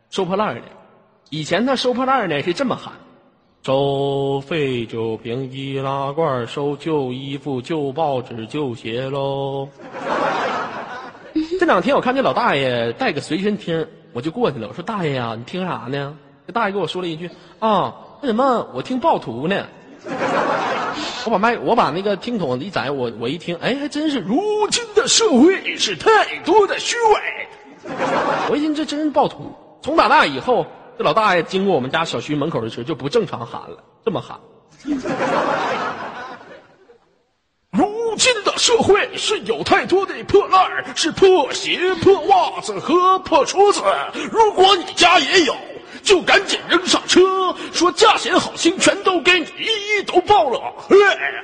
[0.09, 0.61] 收破烂的，
[1.29, 2.93] 以前他收破烂呢是这么喊：
[3.63, 9.69] 收废酒瓶易拉罐，收旧衣服、旧报纸、旧鞋喽。
[11.59, 16.15] 这两天我看这老大爷带个随身听，我就过去了，我说大爷呀、你听啥呢？
[16.47, 17.29] 这大爷跟我说了一句
[17.59, 19.65] 啊，为什么我听暴徒呢？
[21.25, 27.47] 我把麦，我把那个听筒一摘，我我一听，哎，还真是，如今的社会是太多的虚伪。
[28.49, 29.53] 我一听这真是暴徒。
[29.81, 30.65] 从打那以后，
[30.97, 34.39] 这老大爷经过我们家小区门口的时候就不正常喊了，这么喊。
[38.19, 43.81] 新的社会是有太多的破烂，是破鞋、破袜子和破厨子。
[44.29, 45.55] 如果你家也有，
[46.03, 47.21] 就赶紧扔上车，
[47.71, 50.59] 说价钱好心，全都给你一一都报了。
[50.89, 51.41] 哎呀，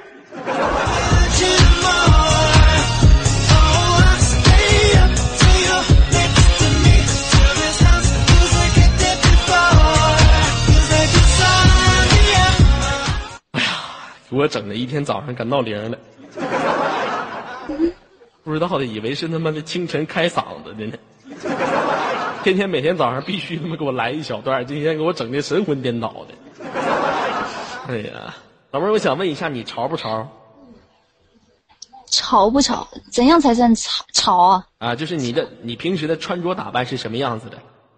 [14.29, 15.97] 给我整的一天早上赶闹铃了。
[18.43, 20.97] 不知道的以为是他妈的清晨开嗓子的呢。
[22.43, 26.63] 天天每天早上必须他妈给我来一小段，今天给我整的神魂颠倒的。
[27.87, 28.35] 哎呀，
[28.71, 30.27] 老妹儿，我想问一下，你潮不潮
[32.07, 32.87] 潮不潮？
[33.11, 34.67] 怎样才算潮潮啊？
[34.77, 34.95] 啊？
[34.95, 37.57] 就是你的你平时的穿着打扮是什么样子的？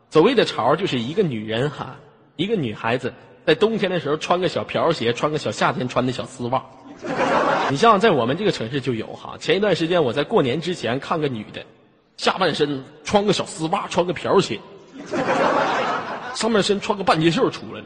[0.10, 1.98] 所谓的潮，就是一个女人哈，
[2.38, 3.14] 一个女孩子
[3.46, 6.66] 在冬天的时候穿个小瓢鞋，穿个小夏天穿的小丝袜。
[7.70, 11.64] 你像在我们这个城市就有哈，前一段时间我在过年之前看个女的，
[12.18, 14.60] 下半身穿个小丝袜，穿个瓢鞋，
[16.34, 17.86] 上半身穿个半截袖出来了。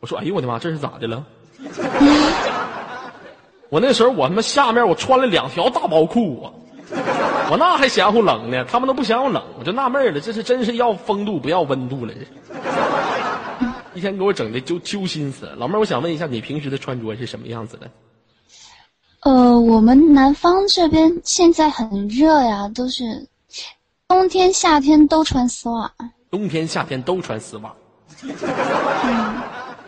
[0.00, 1.24] 我说：“哎呦我的妈，这是咋的了？”
[3.68, 6.48] 我那时候我他妈下面我穿了两条大包裤啊，
[7.50, 12.20] 我那还嫌乎冷呢，他们都不嫌乎冷，我就纳闷了，这是真是要风度不要温度了，这。
[13.94, 15.50] 一天给我整的揪揪心死。
[15.56, 17.90] 老妹，我想问一下，你平时的穿着是什么样子的？
[19.28, 23.28] 呃，我们南方这边现在很热呀，都是
[24.08, 25.92] 冬天、夏天都穿丝袜。
[26.30, 27.74] 冬天、夏天都穿丝袜。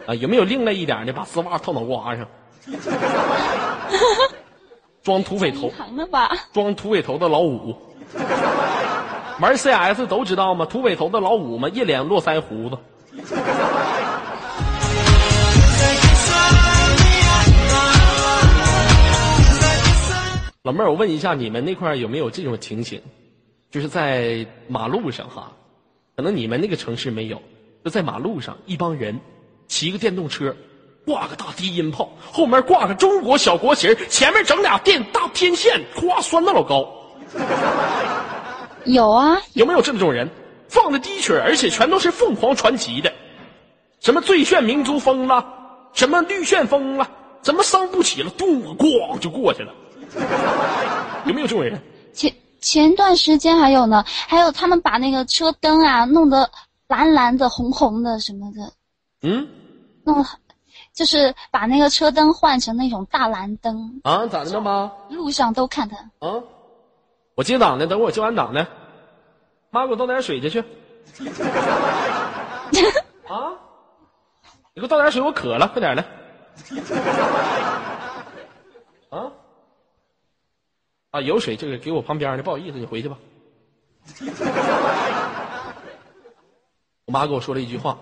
[0.06, 2.26] 啊，有没有另类一点的，把丝袜套脑瓜上，
[5.02, 6.30] 装土匪头，长了吧？
[6.52, 7.74] 装土匪头的老五。
[9.40, 10.66] 玩 CS 都知道吗？
[10.66, 12.76] 土匪头的老五嘛，一脸络腮胡子。
[20.62, 23.00] 老妹儿，我问一下，你们那块儿有没有这种情形？
[23.70, 25.52] 就是在马路上哈，
[26.14, 27.40] 可能你们那个城市没有，
[27.82, 29.18] 就在马路上，一帮人
[29.68, 30.54] 骑个电动车，
[31.06, 36.86] 挂个大低音炮，后面挂个中国小国旗儿，前面整俩电大天线，哗拴那老高。
[38.84, 40.28] 有啊，有没有这种人？
[40.68, 43.10] 放的低曲儿，而且全都是凤凰传奇的，
[44.00, 45.42] 什么最炫民族风了，
[45.94, 47.10] 什么绿旋风了，
[47.42, 49.72] 什么伤不起了，咚咣就过去了。
[51.26, 51.80] 有没有这种人？
[52.12, 56.50] 前前段时间还有呢，还有他们把那个车灯啊弄得
[56.88, 58.72] 蓝蓝的、红红的什么的，
[59.22, 59.48] 嗯
[60.04, 60.24] 弄
[60.92, 64.92] 就是把那个车灯换成那种大蓝灯，啊，咋的了吗？
[65.08, 65.96] 路上都看他。
[66.26, 66.42] 啊，
[67.36, 68.66] 我接档呢，等我接完档呢。
[69.70, 70.60] 妈，给我倒点水去去。
[73.28, 73.52] 啊，
[74.74, 76.04] 你给我倒点水，我渴了，快点来。
[79.10, 79.30] 啊
[81.10, 83.18] 啊有水这个给我旁边的不好意思你回去吧。
[87.06, 87.98] 我妈跟我说了一句话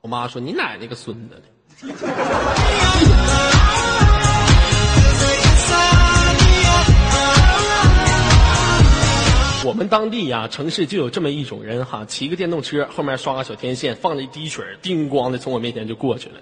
[0.00, 1.42] 我妈说你奶奶个孙子的
[9.66, 16.36] 我们当地呀城市就有这么一种人哈骑个电动车后面刷个小天线放了一滴水叮咣的从我面前就过去了。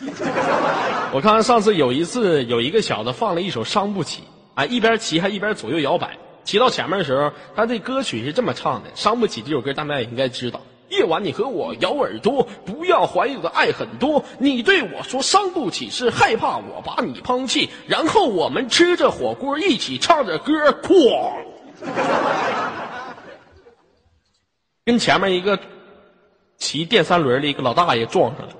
[1.12, 4.22] 我看上次有一次有一个小子放了一首伤不起
[4.54, 6.16] 啊，一边骑还一边左右摇摆。
[6.44, 10.60] 骑到前面的时候，他这歌曲是这么唱的，《伤不起》这首歌大家也应该知道。
[10.90, 14.24] 夜晚你和我咬耳朵，不要怀疑我的爱很多。
[14.38, 17.70] 你对我说伤不起，是害怕我把你抛弃。
[17.88, 20.52] 然后我们吃着火锅，一起唱着歌，
[20.82, 21.32] 哐，
[24.84, 25.58] 跟前面一个
[26.58, 28.52] 骑电三轮的一个老大爷撞上了。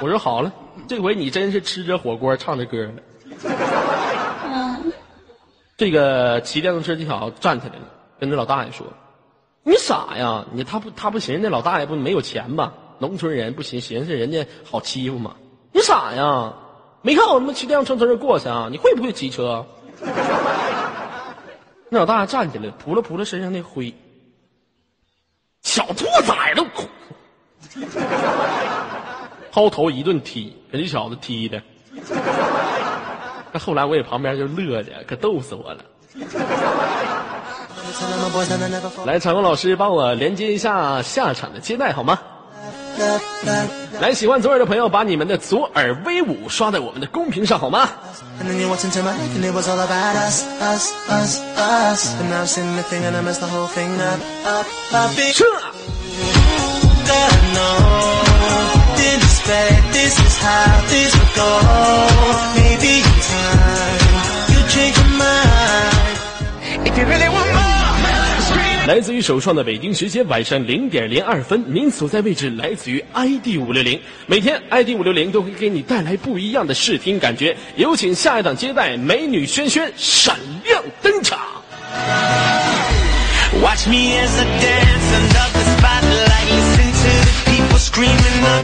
[0.00, 0.50] 我说好了，
[0.88, 2.92] 这回你真是吃着火锅唱着歌了。
[5.82, 7.82] 这个骑电动车这小子站起来了，
[8.20, 8.86] 跟那老大爷说
[9.66, 10.46] ：“你傻呀？
[10.52, 12.72] 你他不他不寻思那老大爷不没有钱吗？
[13.00, 15.34] 农村人不寻寻思人家好欺负吗？
[15.72, 16.54] 你傻呀？
[17.02, 18.68] 没看我他妈骑电动车从这过去啊？
[18.70, 19.66] 你会不会骑车？”
[21.90, 23.92] 那老大爷站起来，扑了扑了身上那灰，
[25.62, 26.62] 小兔崽子，
[29.52, 31.60] 薅头一顿踢，给这小子踢的。
[33.52, 35.84] 那后来我也旁边就乐的可逗死我了。
[39.04, 42.18] 来，场控老师帮我连接一下下场的接待好吗？
[44.00, 47.88] 来，喜欢左耳的朋友，把你们的左耳威武刷在我们的公屏上好吗？
[55.32, 55.44] 撤。
[59.92, 61.60] This is how this would go.
[62.56, 64.00] Maybe in time
[64.48, 66.16] you change your mind.
[66.86, 68.86] If you really want more, scream.
[68.86, 74.00] 来自于首创的北京时间晚上零点零二分，您所在位置来自于 ID 五六零。
[74.26, 77.54] 每天 ID 五六零都会给你带来不一样的视听感觉。
[77.76, 81.38] 有请下一档接待美女萱萱闪亮登场。
[83.60, 86.41] Watch me as I dance under the spotlight.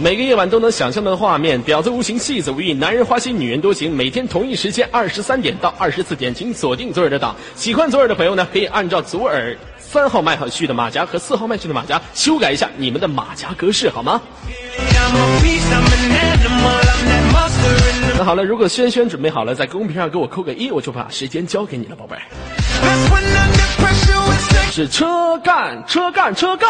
[0.00, 3.94] 每个夜晚都能想象到的画面，婊子无情，戏子无义，男人花心，女人多情。
[3.94, 7.34] 每天同一时间二十三点到二十四点，请锁定左耳的档。
[7.54, 14.20] 喜欢左耳的朋友呢，可以按照左耳三号麦序的马甲和四号麦序的马甲修改一下你们的马甲格式，好吗
[18.16, 22.22] 那好了，如果轩轩准备好了，在公屏上给我扣个一，我就把时间交给你了，宝贝儿。
[24.70, 26.68] 是车干，车干，车干。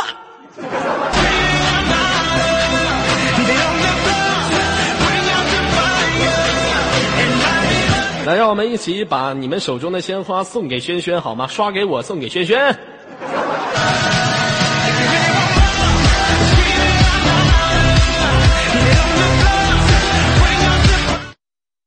[8.26, 11.46] 来，让我们一起把你们手中的鲜花送给轩轩，好吗？
[11.46, 12.76] 刷给我，送给轩轩。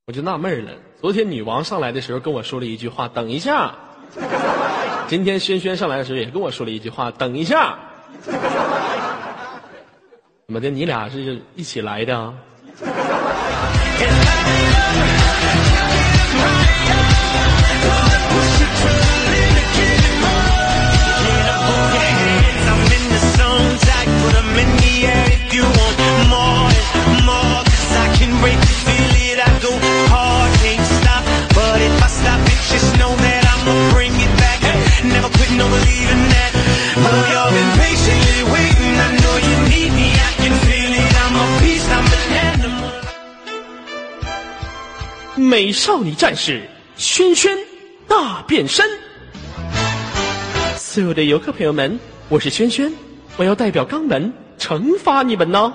[0.07, 3.75] 我就纳闷了，昨天女王上来的时候跟我说了一句话：“等一下。”
[5.07, 7.77] 今天轩轩上来的时候也跟我说了一句话：“等一下。”
[10.51, 10.69] 怎么的？
[10.69, 12.33] 你俩是一起来的啊？
[45.41, 46.61] 美少女战士
[46.95, 47.57] 轩轩
[48.07, 48.85] 大变身。
[50.77, 52.93] 所有的游客朋友们，我是轩轩，
[53.37, 55.73] 我要代表肛门惩罚你们呢。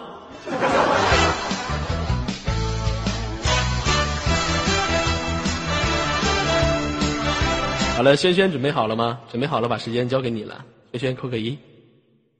[7.96, 9.18] 好了，轩轩准备好了吗？
[9.28, 10.64] 准备好了，把时间交给你了。
[10.92, 11.58] 轩轩扣个一，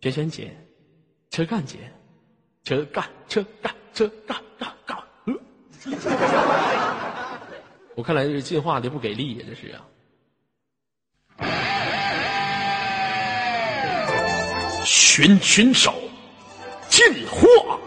[0.01, 0.57] 轩轩姐，
[1.31, 1.79] 车干姐，
[2.63, 4.76] 车干车干车干干。
[7.95, 9.81] 我看来这是进化的不给力呀，这是啊。
[14.85, 15.95] 寻寻手，
[16.89, 17.79] 进化。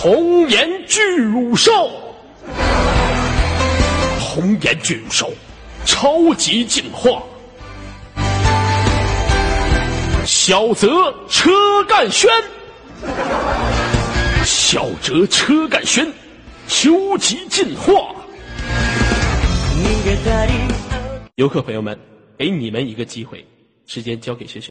[0.00, 1.90] 红颜巨乳兽，
[4.20, 5.32] 红颜巨乳兽，
[5.84, 7.22] 超级进化。
[10.48, 11.50] 小泽车
[11.86, 12.30] 干轩。
[14.46, 16.10] 小泽车干轩，
[16.66, 18.16] 究极进化。
[21.34, 22.00] 游客朋友们，
[22.38, 23.46] 给你们一个机会，
[23.84, 24.70] 时间交给选手。